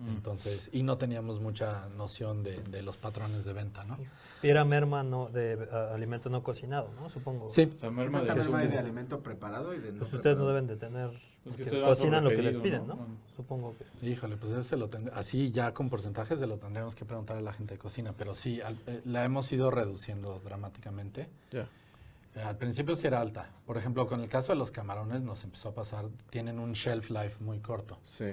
[0.06, 3.98] Entonces, y no teníamos mucha noción de, de los patrones de venta, ¿no?
[4.42, 7.10] Y era merma no, de a- alimento no cocinado, ¿no?
[7.10, 7.46] Supongo.
[7.46, 10.46] O sea, merma de ¿Tanta merma de alimento preparado y de no Pues ustedes no
[10.46, 11.10] deben de tener.
[11.42, 12.94] Pues que cocinan lo que les piden, ¿no?
[12.94, 12.96] ¿no?
[12.96, 13.14] Bueno.
[13.34, 14.06] Supongo que.
[14.08, 17.36] Híjole, pues eso se lo tend- así ya con porcentajes se lo tendríamos que preguntar
[17.36, 21.28] a la gente de cocina, pero sí, al- eh, la hemos ido reduciendo dramáticamente.
[21.50, 21.68] Ya.
[22.36, 23.50] Eh, al principio sí era alta.
[23.66, 27.10] Por ejemplo, con el caso de los camarones nos empezó a pasar, tienen un shelf
[27.10, 27.98] life muy corto.
[28.04, 28.26] Sí.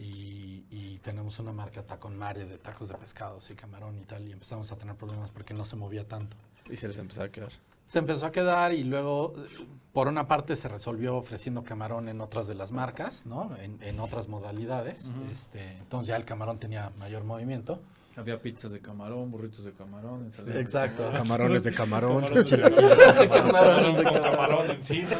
[0.00, 4.26] Y, y tenemos una marca Tacon Mare de tacos de pescados y camarón y tal,
[4.26, 6.36] y empezamos a tener problemas porque no se movía tanto.
[6.70, 7.52] Y se les empezó a quedar.
[7.86, 12.20] Se empezó a quedar y luego, eh, por una parte, se resolvió ofreciendo camarón en
[12.20, 13.56] otras de las marcas, ¿no?
[13.56, 15.10] En, en otras modalidades.
[15.32, 17.80] este, entonces ya el camarón tenía mayor movimiento.
[18.20, 21.02] Había pizzas de camarón, burritos de camarón, ensaladas de Exacto.
[21.04, 21.22] camarón.
[21.22, 22.20] Camarones de camarón.
[22.20, 24.30] Camarones de camarón, Camarones de camarón.
[24.30, 25.10] camarón encima.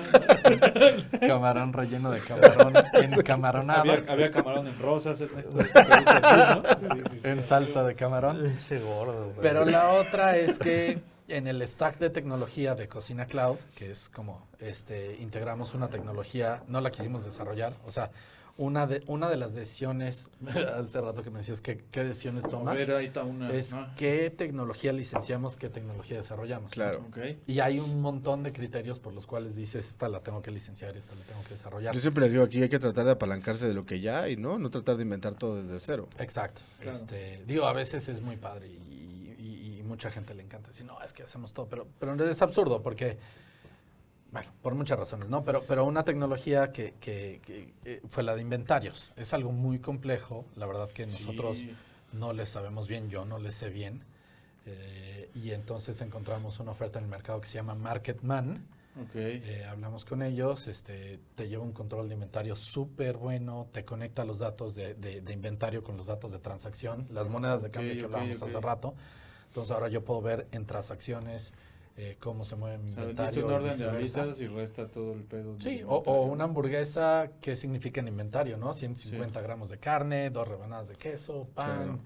[1.26, 5.64] Camarón relleno de camarón encamaronado, Había, había camarón en rosas, esto, esto ti,
[6.88, 6.94] ¿no?
[6.94, 7.28] Sí, sí, sí.
[7.28, 8.56] en salsa de camarón.
[8.84, 9.40] Gordo, güey.
[9.40, 14.08] Pero la otra es que en el stack de tecnología de Cocina Cloud, que es
[14.08, 18.10] como este integramos una tecnología, no la quisimos desarrollar, o sea,
[18.60, 20.28] una de una de las decisiones
[20.76, 23.50] hace rato que me decías que qué decisiones A tomas ver, ahí está una.
[23.52, 23.86] es ¿no?
[23.96, 26.70] qué tecnología licenciamos, qué tecnología desarrollamos.
[26.72, 27.06] Claro.
[27.08, 27.18] Ok.
[27.46, 30.94] Y hay un montón de criterios por los cuales dices, esta la tengo que licenciar,
[30.96, 31.94] esta la tengo que desarrollar.
[31.94, 34.36] Yo siempre les digo aquí hay que tratar de apalancarse de lo que ya hay,
[34.36, 34.58] ¿no?
[34.58, 36.08] No tratar de inventar todo desde cero.
[36.18, 36.60] Exacto.
[36.80, 36.96] Claro.
[36.98, 38.76] Este, digo, a veces es muy padre y,
[39.38, 42.42] y- y mucha gente le encanta decir, no, es que hacemos todo, pero, pero es
[42.42, 43.16] absurdo porque,
[44.32, 45.42] bueno, por muchas razones, ¿no?
[45.44, 49.12] Pero, pero una tecnología que, que- que, eh, fue la de inventarios.
[49.16, 51.74] Es algo muy complejo, la verdad que nosotros Sí.
[52.12, 54.04] no le sabemos bien, yo no le sé bien.
[54.66, 58.62] eh, y entonces encontramos una oferta en el mercado que se llama Marketman.
[59.02, 59.14] Ok.
[59.16, 64.24] Eh, hablamos con ellos, este, te lleva un control de inventario súper bueno, te conecta
[64.24, 67.94] los datos de, de- de inventario con los datos de transacción, las monedas de cambio
[67.94, 68.48] que ok, hablábamos ok.
[68.48, 68.94] hace rato.
[69.48, 71.52] Entonces ahora yo puedo ver en transacciones
[72.02, 73.44] eh, cómo se mueve mi O sea, inventario.
[73.46, 75.56] un orden de alitas y resta todo el pedo.
[75.60, 78.56] Sí, o, una hamburguesa, ¿qué significa en inventario?
[78.56, 78.72] ¿no?
[78.72, 82.00] 150 gramos de carne, dos rebanadas de queso, pan.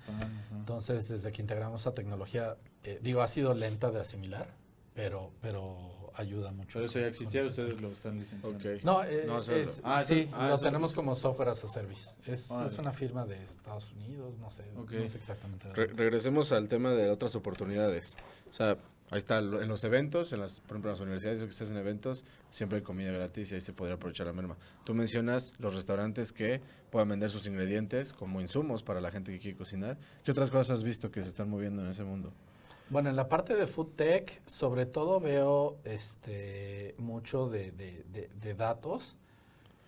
[0.52, 4.48] Entonces, desde que integramos esa tecnología, eh, digo, ha sido lenta de asimilar,
[4.94, 6.70] pero, pero ayuda mucho.
[6.74, 8.58] Pero eso ya existía, ustedes lo están licenciando.
[8.58, 8.82] Ok.
[8.82, 12.10] No, eh, No, eso es- ah, sí, ah, lo tenemos como software as a service.
[12.26, 14.90] Es, una firma de Estados Unidos, no sé, Ok.
[14.92, 15.68] no sé exactamente.
[15.68, 18.16] de Re- regresemos al tema de otras oportunidades.
[18.50, 18.76] O sea,
[19.10, 21.70] ahí está, en los eventos, en las, por ejemplo, en las universidades o que estés
[21.70, 24.56] en eventos, siempre hay comida gratis y ahí se podría aprovechar la merma.
[24.84, 29.38] Tú mencionas los restaurantes que puedan vender sus ingredientes como insumos para la gente que
[29.38, 29.98] quiere cocinar.
[30.24, 32.32] ¿Qué otras cosas has visto que se están moviendo en ese mundo?
[32.90, 38.28] Bueno, en la parte de food tech, sobre todo veo este mucho de, de- de-
[38.40, 39.16] de datos,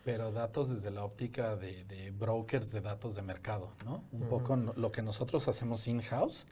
[0.04, 4.02] pero datos desde la óptica de, de brokers de datos de mercado, ¿no?
[4.12, 6.46] Un poco lo que nosotros hacemos in-house,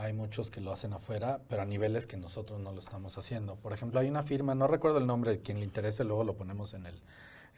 [0.00, 3.56] hay muchos que lo hacen afuera, pero a niveles que nosotros no lo estamos haciendo.
[3.56, 6.72] Por ejemplo, hay una firma, no recuerdo el nombre, quien le interese luego lo ponemos
[6.74, 6.94] en, el,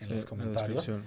[0.00, 0.86] en Sí, los la comentarios.
[0.86, 1.04] descripción.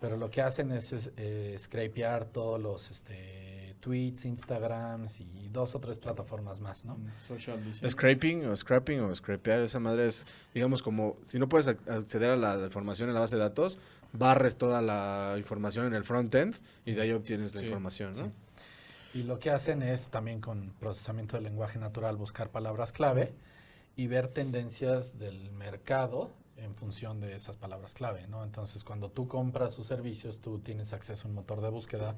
[0.00, 5.76] Pero lo que hacen es, es, eh, scrapear todos los este, tweets, Instagrams y dos
[5.76, 6.96] o tres plataformas más, ¿no?
[6.96, 7.88] Mm, Social listening.
[7.90, 12.30] Scraping o scrapping o scrapear, esa madre es, digamos, como si no puedes ac- acceder
[12.32, 13.78] a la, la información en la base de datos,
[14.12, 18.24] barres toda la información en el frontend y de ahí obtienes la Sí, información, ¿no?
[18.24, 18.32] sí.
[19.14, 23.32] Y lo que hacen es también con procesamiento del lenguaje natural buscar palabras clave
[23.94, 28.42] y ver tendencias del mercado en función de esas palabras clave, ¿no?
[28.42, 32.16] Entonces, cuando tú compras sus servicios, tú tienes acceso a un motor de búsqueda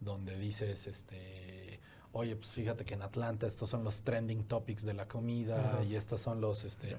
[0.00, 1.80] donde dices, este,
[2.12, 5.94] oye, pues fíjate que en Atlanta estos son los trending topics de la comida y
[5.94, 6.98] estos son los, este,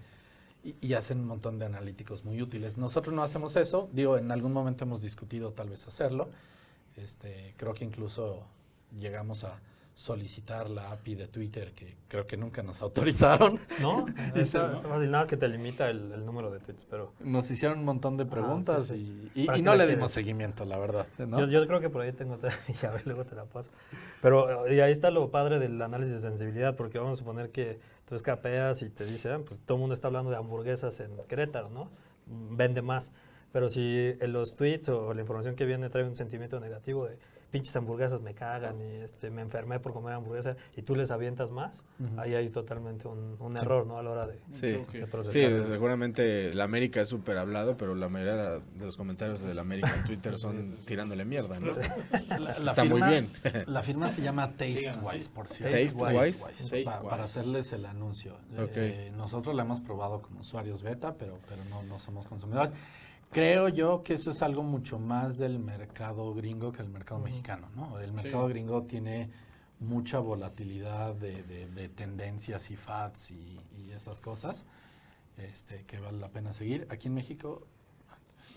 [0.64, 2.78] y, y hacen un montón de analíticos muy útiles.
[2.78, 6.30] Nosotros no hacemos eso, digo, en algún momento hemos discutido tal vez hacerlo.
[6.96, 8.44] Este, creo que incluso
[8.98, 9.60] llegamos a
[10.00, 13.60] solicitar la API de Twitter, que creo que nunca nos autorizaron.
[13.82, 14.06] ¿No?
[14.34, 14.74] Está, ¿no?
[14.76, 17.80] está fácil, nada más que te limita el, el número de tweets, pero Nos hicieron
[17.80, 21.06] un montón de preguntas Ah, sí, y, no le dimos seguimiento, la verdad.
[21.18, 21.42] ¿no?
[21.42, 22.38] yo, yo creo que por ahí tengo
[22.82, 23.72] llave, luego te la paso.
[24.22, 27.80] Pero y ahí está lo padre del análisis de sensibilidad, porque vamos a suponer que
[28.06, 31.12] tú escapeas y te dice, ah, pues todo el mundo está hablando de hamburguesas en
[31.28, 31.92] Querétaro, ¿no?
[32.26, 33.12] Vende más.
[33.52, 37.18] Pero si en los tweets o la información que viene trae un sentimiento negativo de
[37.52, 41.50] pinches hamburguesas me cagan y este, me enfermé por comer hamburguesa y tú les avientas
[41.52, 42.20] más, Ujú.
[42.20, 43.98] ahí hay totalmente un, un error, ¿no?
[43.98, 45.64] A la hora de, Sí, de sí, procesar.
[45.66, 49.94] seguramente la América es súper hablado, pero la mayoría de los comentarios de la América
[49.96, 51.68] en Twitter son tirándole mierda, ¿no?
[52.40, 53.30] La, la Está muy firma- bien.
[53.68, 55.30] La firma se llama TasteWise, así.
[55.30, 55.76] por cierto.
[55.76, 56.44] Tastewise.
[56.44, 56.92] pa- Tastewise.
[57.10, 58.34] para hacerles el anuncio.
[58.58, 58.72] Ok.
[58.76, 62.72] Eh, nosotros la hemos probado como usuarios beta, pero, pero no, no somos consumidores.
[63.32, 67.70] Creo yo que eso es algo mucho más del mercado gringo que del mercado mexicano,
[67.76, 68.00] ¿no?
[68.00, 68.54] El mercado Sí.
[68.54, 69.30] gringo tiene
[69.80, 74.66] mucha volatilidad de, de- de tendencias y FATs y, y esas cosas
[75.38, 76.88] este, que vale la pena seguir.
[76.90, 77.66] Aquí en México,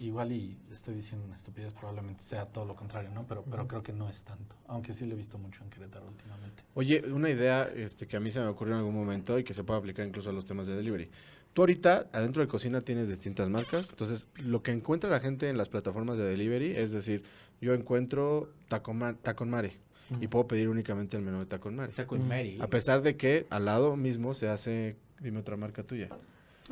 [0.01, 3.25] igual y estoy diciendo una estupidez, probablemente sea todo lo contrario, ¿no?
[3.27, 6.07] Pero, pero creo que no es tanto, aunque sí lo he visto mucho en Querétaro
[6.09, 6.65] últimamente.
[6.75, 9.53] Oye, una idea este, que a mí se me ocurrió en algún momento y que
[9.55, 11.11] se puede aplicar incluso a los temas de delivery.
[11.53, 13.91] Tú ahorita, adentro de cocina, tienes distintas marcas.
[13.91, 17.25] Entonces, lo que encuentra la gente en las plataformas de delivery es decir,
[17.61, 19.73] yo encuentro Taco, Ma- Taco Mare
[20.21, 21.91] y puedo pedir únicamente el menú de Taco Mare.
[21.91, 22.59] Está con Mary.
[22.61, 26.09] A pesar de que al lado mismo se hace, dime otra marca tuya.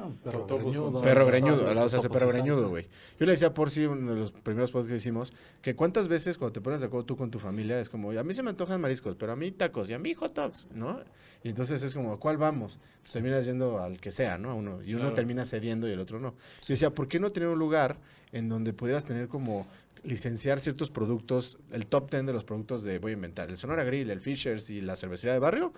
[0.01, 1.03] No, perro greñudo.
[1.03, 2.87] Perro greñudo, al lado se hace totopos perro greñudo, güey.
[3.19, 5.33] Yo le decía a por sí, uno de los primeros podcasts que hicimos,
[5.63, 8.23] que cuántas veces cuando te pones de acuerdo tú con tu familia, es como, a
[8.25, 11.01] mí se me antojan mariscos, pero a mí tacos, y a mí hot dogs, ¿no?
[11.43, 12.79] Y entonces es como, ¿cuál vamos?
[13.03, 14.51] Pues terminas yendo al que sea, ¿no?
[14.51, 15.15] A Uno, y uno Claro.
[15.15, 16.31] termina cediendo y el otro no.
[16.63, 17.97] Yo decía, ¿por qué no tener un lugar
[18.33, 19.67] en donde pudieras tener como
[20.05, 23.85] licenciar ciertos productos, el top 10 de los productos de, voy a inventar, el Sonora
[23.85, 25.73] Grill, el Fishers y la cervecería de barrio,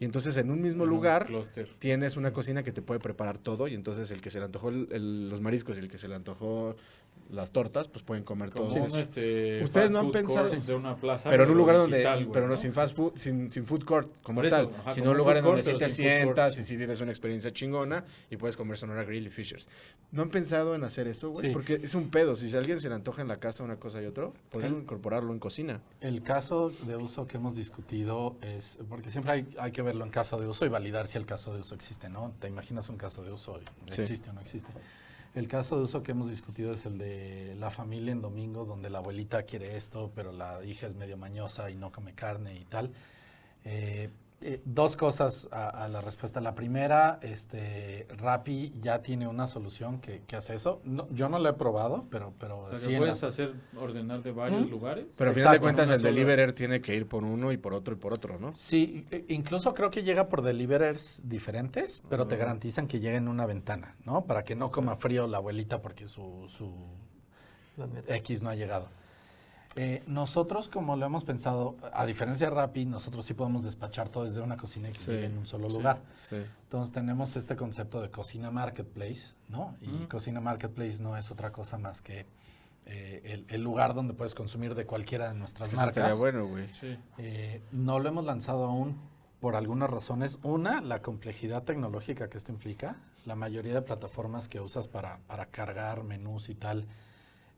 [0.00, 1.26] y entonces en un mismo En lugar
[1.78, 4.68] tienes una cocina que te puede preparar todo y entonces el que se le antojó
[4.70, 6.76] el- el- los mariscos y el que se le antojó
[7.30, 8.84] las tortas, pues pueden comer Como todo.
[8.84, 11.30] un, este, Ustedes no han pensado- de una plaza.
[11.30, 14.10] pero en un lugar donde, digital, pero no, sin fast food, sin, sin food court
[14.22, 17.00] como eso, tal, ajá, sino un lugar en donde sí te sientas y sí vives
[17.00, 19.68] una experiencia chingona y puedes comer Sonora Grill y Fishers.
[20.12, 21.48] ¿No han pensado en hacer eso, güey?
[21.48, 21.52] Sí.
[21.52, 22.34] Porque es un pedo.
[22.36, 24.80] Si a alguien se le antoja en la casa una cosa y otro, podrían El-
[24.82, 25.80] incorporarlo en cocina.
[26.00, 30.10] El caso de uso que hemos discutido es, porque siempre hay, hay que verlo en
[30.10, 32.32] caso de uso y validar si el caso de uso existe, ¿no?
[32.40, 33.58] Te imaginas un caso de uso,
[33.88, 34.00] Sí.
[34.02, 34.68] existe o no existe.
[35.38, 38.90] El caso de uso que hemos discutido es el de la familia en domingo, donde
[38.90, 42.64] la abuelita quiere esto, pero la hija es medio mañosa y no come carne y
[42.64, 42.90] tal.
[43.64, 44.10] Eh,
[44.40, 46.40] eh, dos cosas a, a la respuesta.
[46.40, 50.80] La primera, este, Rappi ya tiene una solución que, que hace eso.
[50.84, 53.54] No, yo no lo he probado, pero, pero O sea, sí que en puedes hacer,
[53.76, 54.70] ordenar de varios ¿Mm?
[54.70, 55.06] lugares.
[55.18, 56.10] Pero al final de cuentas el sola.
[56.10, 58.54] deliverer tiene que ir por uno y por otro y por otro, ¿no?
[58.54, 62.38] Sí, e- incluso creo que llega por deliverers diferentes, pero te Ah.
[62.38, 64.24] garantizan que llegue en una ventana, ¿no?
[64.24, 66.72] Para que no coma frío la abuelita porque su, su.
[68.08, 68.88] X no ha llegado.
[69.80, 74.24] Eh, nosotros, como lo hemos pensado, a diferencia de Rappi, nosotros sí podemos despachar todo
[74.24, 75.76] desde una cocina y que Sí, llegue en un solo sí.
[75.76, 76.02] lugar.
[76.16, 76.36] Sí.
[76.64, 79.76] Entonces tenemos este concepto de cocina marketplace, ¿no?
[79.80, 82.26] Y cocina marketplace no es otra cosa más que
[82.86, 85.96] eh, el, el lugar donde puedes consumir de cualquiera de nuestras Es que eso marcas.
[86.04, 86.68] estaría bueno, güey.
[86.72, 86.98] Sí.
[87.18, 88.96] Eh, no lo hemos lanzado aún
[89.38, 90.38] por algunas razones.
[90.42, 92.96] Una, la complejidad tecnológica que esto implica.
[93.26, 96.88] La mayoría de plataformas que usas para, para cargar menús y tal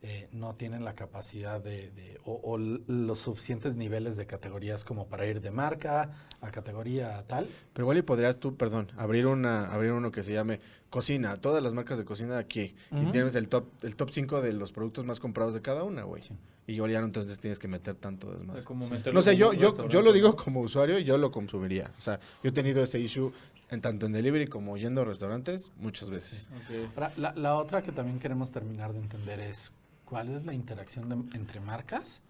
[0.03, 5.27] eh, no tienen la capacidad de, de- o, los suficientes niveles de categorías como para
[5.27, 7.49] ir de marca a categoría a tal.
[7.73, 11.63] Pero igual y podrías tú, perdón, abrir una, abrir uno que se llame cocina, todas
[11.63, 12.75] las marcas de cocina aquí.
[12.91, 16.03] Y tienes el top, el top 5 de los productos más comprados de cada una,
[16.05, 16.23] güey.
[16.23, 16.35] Sí.
[16.67, 19.13] Y igual ya no entonces tienes que meter tanto O sea, desmadre.
[19.13, 21.91] No sé, yo, yo, yo lo digo como usuario y yo lo consumiría.
[21.99, 23.33] O sea, yo he tenido ese issue
[23.71, 26.49] en tanto en delivery como yendo a restaurantes muchas veces.
[26.95, 29.73] Ahora, La, la otra que también queremos terminar de entender es
[30.11, 32.21] cuál es la interacción de- entre marcas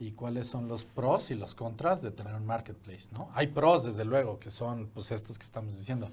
[0.00, 3.30] y cuáles son los pros y los contras de tener un marketplace, ¿no?
[3.34, 6.10] Hay pros, desde luego, que son pues estos que estamos diciendo,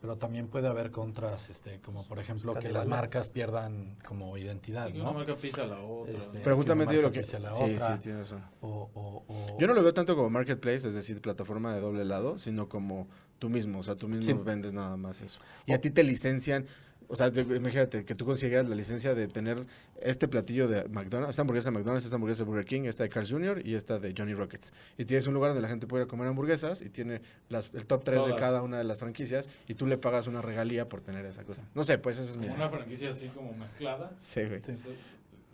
[0.00, 4.86] pero también puede haber contras, este, como por ejemplo que las marcas pierdan como identidad,
[4.88, 5.18] Sí, que una ¿no?
[5.18, 6.16] marca pisa a la otra.
[6.18, 7.20] Este, Pero justamente yo lo que...
[7.38, 7.96] la Sí, otra.
[7.96, 8.44] sí, tienes razón.
[8.60, 12.04] O, o- o- Yo no lo veo tanto como marketplace, es decir, plataforma de doble
[12.04, 13.06] lado, sino como
[13.38, 14.40] tú mismo, o sea, tú mismo Sí.
[14.44, 15.38] vendes nada más eso.
[15.66, 16.66] Y a ti te licencian,
[17.10, 19.64] o sea, te- imagínate que tú consiguieras la licencia de tener
[20.00, 23.08] este platillo de McDonald's, esta hamburguesa de McDonald's, esta hamburguesa de Burger King, esta de
[23.08, 23.66] Carl's Jr.
[23.66, 24.72] y esta de Johnny Rockets.
[24.98, 27.70] Y tienes un lugar donde la gente puede ir a comer hamburguesas y tiene las-
[27.72, 30.88] el top 3 de cada una de las franquicias y tú le pagas una regalía
[30.88, 31.62] por tener esa cosa.
[31.74, 32.46] No sé, pues esa es mi...
[32.48, 34.12] Una franquicia así como mezclada.
[34.18, 34.60] Sí, güey.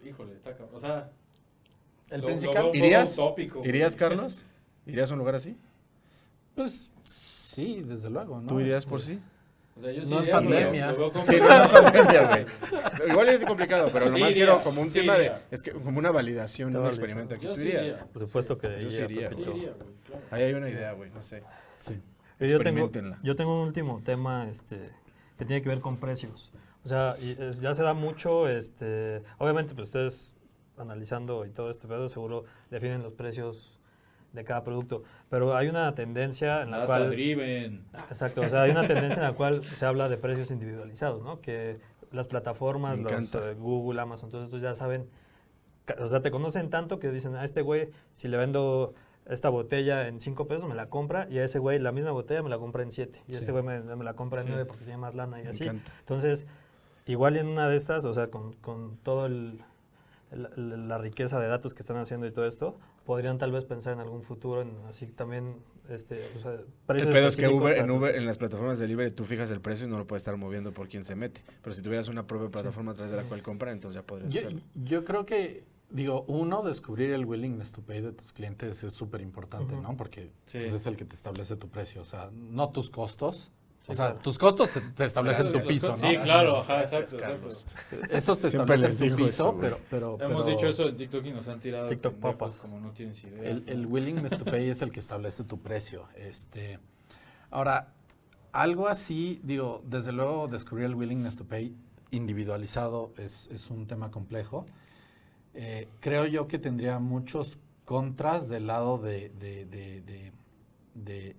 [0.05, 0.75] Híjole, está cabrón.
[0.75, 1.11] O sea,
[2.11, 2.63] el lo- lo principal...
[2.65, 3.15] poco ¿Irías?
[3.15, 3.63] utópico.
[3.65, 4.45] ¿Irías, Carlos?
[4.87, 5.57] ¿Irías a un lugar así?
[6.55, 8.47] Pues sí, desde luego, ¿no?
[8.49, 9.19] ¿Tú irías por sí?
[9.77, 10.87] O sea, yo sí No en iría, pero pandemia.
[10.93, 13.07] lo veo como- Sí, no.
[13.09, 15.33] Igual es complicado, pero Sí nomás iría, quiero como un sí tema de.
[15.51, 17.45] Es que como una validación, un experimento aquí.
[17.45, 17.83] Yo ¿Tú sí irías?
[17.83, 18.07] iría.
[18.13, 19.51] Por supuesto que Yo sí iría, iría, Sí Pepito.
[19.57, 20.23] iría, güey, claro.
[20.31, 21.43] Ahí hay una idea, güey, no sé.
[21.81, 22.01] Sí.
[22.41, 22.91] Y Yo tengo,
[23.23, 24.91] yo tengo un último tema este,
[25.39, 26.53] que tiene que ver con precios.
[26.85, 30.37] O sea, y es- ya se da mucho, este, obviamente pues ustedes
[30.77, 33.74] analizando y todo este pedo seguro definen los precios
[34.35, 37.11] de cada producto, pero hay una tendencia en la Data cual...
[37.11, 37.85] driven.
[38.11, 41.41] Exacto, o sea, hay una tendencia en la cual se habla de precios individualizados, ¿no?
[41.41, 41.79] Que
[42.13, 45.09] las plataformas, los eh, Google, Amazon, todos estos ya saben,
[45.99, 48.95] o sea, te conocen tanto que dicen, a este güey, si le vendo
[49.27, 52.43] esta botella en 5 pesos, me la compra, y a ese güey la misma botella
[52.43, 53.39] me la compra en 7, y Sí.
[53.39, 54.51] este güey me, me la compra en Sí.
[54.53, 55.63] 9 porque tiene más lana y Me así.
[55.65, 55.93] encanta.
[56.01, 56.47] Entonces,
[57.07, 59.61] igual en una de estas, o sea, con, con todo el,
[60.33, 64.01] la riqueza de datos que están haciendo y todo esto, podrían tal vez pensar en
[64.01, 65.57] algún futuro en así también,
[65.89, 68.85] este, o sea, El precios pedo es que Uber, en Uber, en las plataformas de
[68.85, 71.43] delivery, tú fijas el precio y no lo puedes estar moviendo por quién se mete.
[71.63, 74.33] Pero si tuvieras una propia plataforma a través de la cual comprar, entonces ya podrías
[74.33, 74.61] Yo, hacerlo.
[74.75, 79.21] yo creo que, digo, uno, descubrir el willingness to pay de tus clientes es súper
[79.21, 79.77] importante.
[79.77, 79.97] ¿no?
[79.97, 80.59] Porque Sí.
[80.61, 83.53] pues, es el que te establece tu precio, o sea, no tus costos.
[83.87, 84.21] O sea, claro.
[84.23, 85.97] tus costos te, te establecen Claro, tu piso, ¿no?
[85.97, 87.49] Sí, claro, ajá, exacto, exacto.
[88.11, 91.25] Esos te Siempre les establecen tu piso, eso, pero, pero, Hemos dicho eso en TikTok
[91.27, 92.57] y nos han tirado TikTok papas.
[92.63, 93.43] como no tienes idea.
[93.43, 96.09] El, el willingness to pay es el que establece tu precio.
[96.17, 96.79] Este,
[97.51, 97.93] ahora,
[98.53, 101.77] algo así, digo, desde luego descubrir el willingness to pay
[102.11, 104.65] individualizado es, es un tema complejo.
[105.53, 110.33] Eh, creo yo que tendría muchos contras del lado de, de- de- de-
[110.95, 111.37] de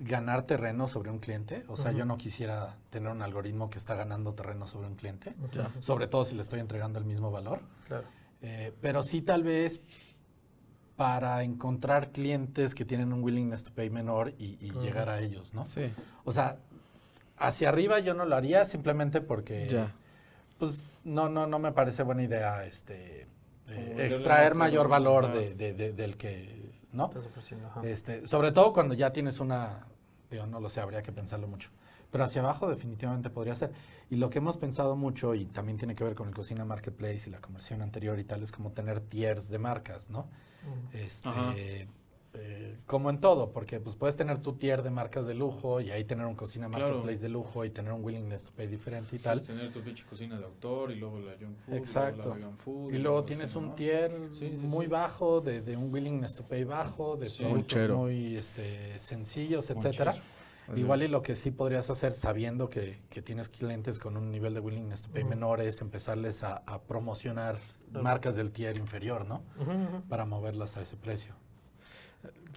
[0.00, 1.64] ganar terreno sobre un cliente.
[1.68, 5.34] O sea, yo no quisiera tener un algoritmo que está ganando terreno sobre un cliente,
[5.80, 7.60] sobre todo si le estoy entregando el mismo valor.
[7.86, 8.04] Claro.
[8.42, 9.80] Eh, pero sí tal vez
[10.96, 15.64] para encontrar clientes que tienen un willingness to pay menor y, llegar a ellos, ¿no?
[15.66, 15.90] Sí,
[16.24, 16.56] O sea,
[17.38, 19.92] hacia arriba yo no lo haría simplemente porque, ya.
[20.58, 23.26] pues, no, no, no me parece buena idea, este,
[23.68, 27.08] eh, extraer mayor valor de, de- de- del que, ¿no?
[27.82, 29.86] Este, sobre todo cuando ya tienes una,
[30.30, 31.70] digo, no lo sé, habría que pensarlo mucho.
[32.10, 33.72] Pero hacia abajo definitivamente podría ser.
[34.10, 37.28] Y lo que hemos pensado mucho, y también tiene que ver con el Cocina Marketplace
[37.28, 40.28] y la conversión anterior y tal, es como tener tiers de marcas, ¿no?
[40.92, 41.88] Este.
[42.34, 45.90] Eh, como en todo, porque pues puedes tener tu tier de marcas de lujo y
[45.90, 46.86] ahí tener un Cocina Claro.
[46.86, 49.38] Marketplace de lujo y tener un willingness to pay diferente y tal.
[49.40, 52.16] Puedes tener tu pinche cocina de autor y luego la junk food, Exacto.
[52.18, 52.92] luego la vegan food.
[52.94, 54.90] Y luego tienes un tier Sí, sí, muy sí.
[54.92, 57.42] bajo, de, de un willingness to pay bajo, de Sí.
[57.42, 60.14] productos muy este, sencillos, etcétera.
[60.76, 64.54] Igual y lo que sí podrías hacer sabiendo que, que tienes clientes con un nivel
[64.54, 67.58] de willingness to pay menor es empezarles a, a promocionar
[67.90, 69.42] marcas del tier inferior, ¿no?
[70.08, 71.34] Para moverlas a ese precio.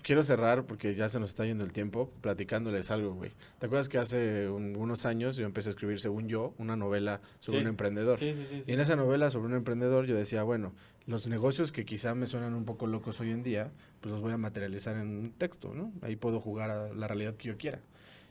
[0.02, 3.32] Quiero cerrar porque ya se nos está yendo el tiempo platicándoles algo, güey.
[3.58, 7.22] ¿Te acuerdas que hace un- unos años yo empecé a escribir, según yo, una novela
[7.40, 7.64] sobre Sí.
[7.64, 8.18] un emprendedor?
[8.18, 8.64] Sí, sí, sí.
[8.64, 8.70] sí.
[8.72, 10.74] Y en esa novela sobre un emprendedor yo decía, bueno,
[11.06, 14.34] los negocios que quizá me suenan un poco locos hoy en día, pues los voy
[14.34, 15.94] a materializar en un texto, ¿no?
[16.02, 17.80] Ahí puedo jugar a la realidad que yo quiera.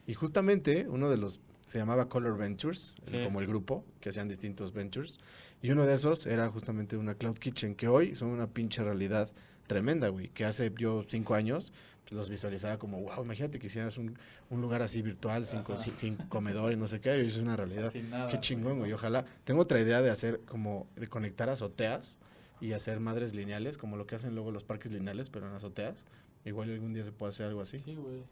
[0.07, 3.23] Y justamente uno de los, se llamaba Color Ventures, Sí.
[3.25, 5.21] como el grupo, que hacían distintos ventures,
[5.63, 9.31] y uno de esos era justamente una Cloud Kitchen, que hoy son una pinche realidad
[9.73, 11.73] tremenda, güey, que hace yo cinco años
[12.05, 14.19] pues, los visualizaba como, wow, imagínate que hicieras un,
[14.51, 17.37] un lugar así virtual, sin, sin, sin comedor y no sé qué, y hoy es
[17.37, 17.91] una realidad.
[17.91, 18.29] Sin nada.
[18.31, 18.93] Qué chingón, güey.
[18.93, 19.25] Ojalá.
[19.45, 22.19] Tengo otra idea de hacer como de conectar azoteas
[22.61, 26.05] y hacer madres lineales, como lo que hacen luego los parques lineales, pero en azoteas.
[26.45, 27.79] Igual algún día se puede hacer algo así.
[27.79, 28.23] Sí, güey.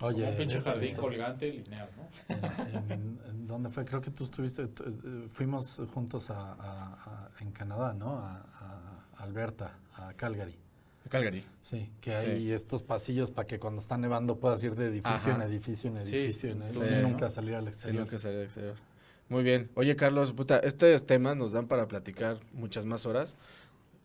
[0.00, 2.34] Oye, un pinche este, jardín colgante lineal, ¿no?
[2.88, 3.84] en, en dónde fue?
[3.84, 8.16] Creo que tú estuviste, tú, eh, fuimos juntos a, a- a- en Canadá, ¿no?
[8.18, 10.56] A, a Alberta, a Calgary.
[11.08, 11.44] Calgary.
[11.60, 12.24] Sí, que Sí.
[12.26, 15.34] hay estos pasillos para que cuando está nevando puedas ir de edificio Ajá.
[15.36, 17.08] en edificio en Sí, edificio, sí, sin ¿no?
[17.10, 18.04] nunca salir al Sí, exterior.
[18.04, 18.74] nunca salí al exterior.
[19.28, 19.70] Muy bien.
[19.74, 23.36] Oye, Carlos, puta, estos temas nos dan para platicar muchas más horas.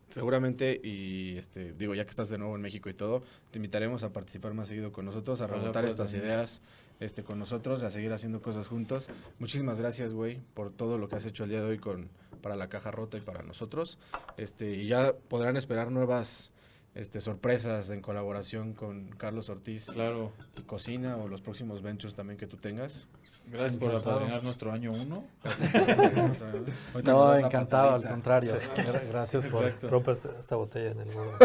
[0.08, 4.02] Seguramente, y este, digo, ya que estás de nuevo en México y todo, te invitaremos
[4.04, 6.26] a participar más seguido con nosotros, a rebotar estas venir.
[6.26, 6.62] ideas
[7.00, 9.08] este, con nosotros, a seguir haciendo cosas juntos.
[9.38, 12.08] Muchísimas gracias, güey, por todo lo que has hecho el día de hoy con,
[12.42, 13.98] para la caja rota y para nosotros.
[14.36, 16.52] Este, y ya podrán esperar nuevas
[16.94, 20.32] este, sorpresas en colaboración con Carlos Ortiz Claro.
[20.58, 23.06] y Cocina o los próximos ventures también que tú tengas.
[23.50, 25.24] Gracias por apadrinar nuestro año uno.
[27.04, 28.58] No, encantado, al contrario.
[28.76, 29.64] Gra- Gracias por...
[29.66, 31.38] Esta, esta botella en el gordo.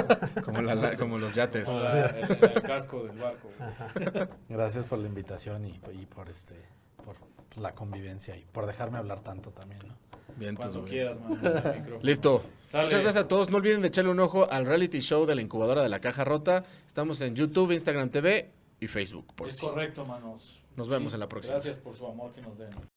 [0.44, 1.74] Como, la- como los yates.
[1.74, 3.50] La- el, el casco del barco.
[4.50, 6.56] Gracias por la invitación y, y por este
[7.04, 9.96] por pues, la convivencia y por dejarme hablar tanto también, ¿no?
[10.36, 10.92] Bien, Cuando güey.
[10.92, 11.40] quieras, man.
[11.42, 12.00] desde el micrófono.
[12.04, 12.44] Listo.
[12.68, 12.86] Sale.
[12.86, 13.50] Muchas gracias a todos.
[13.52, 16.24] No olviden de echarle un ojo al reality show de la incubadora de la caja
[16.24, 16.64] rota.
[16.88, 18.50] Estamos en YouTube, Instagram TV
[18.80, 19.28] y Facebook.
[19.36, 20.63] Por Es correcto, manos.
[20.76, 21.54] Nos vemos en la próxima.
[21.56, 22.70] Gracias por su amor que nos den.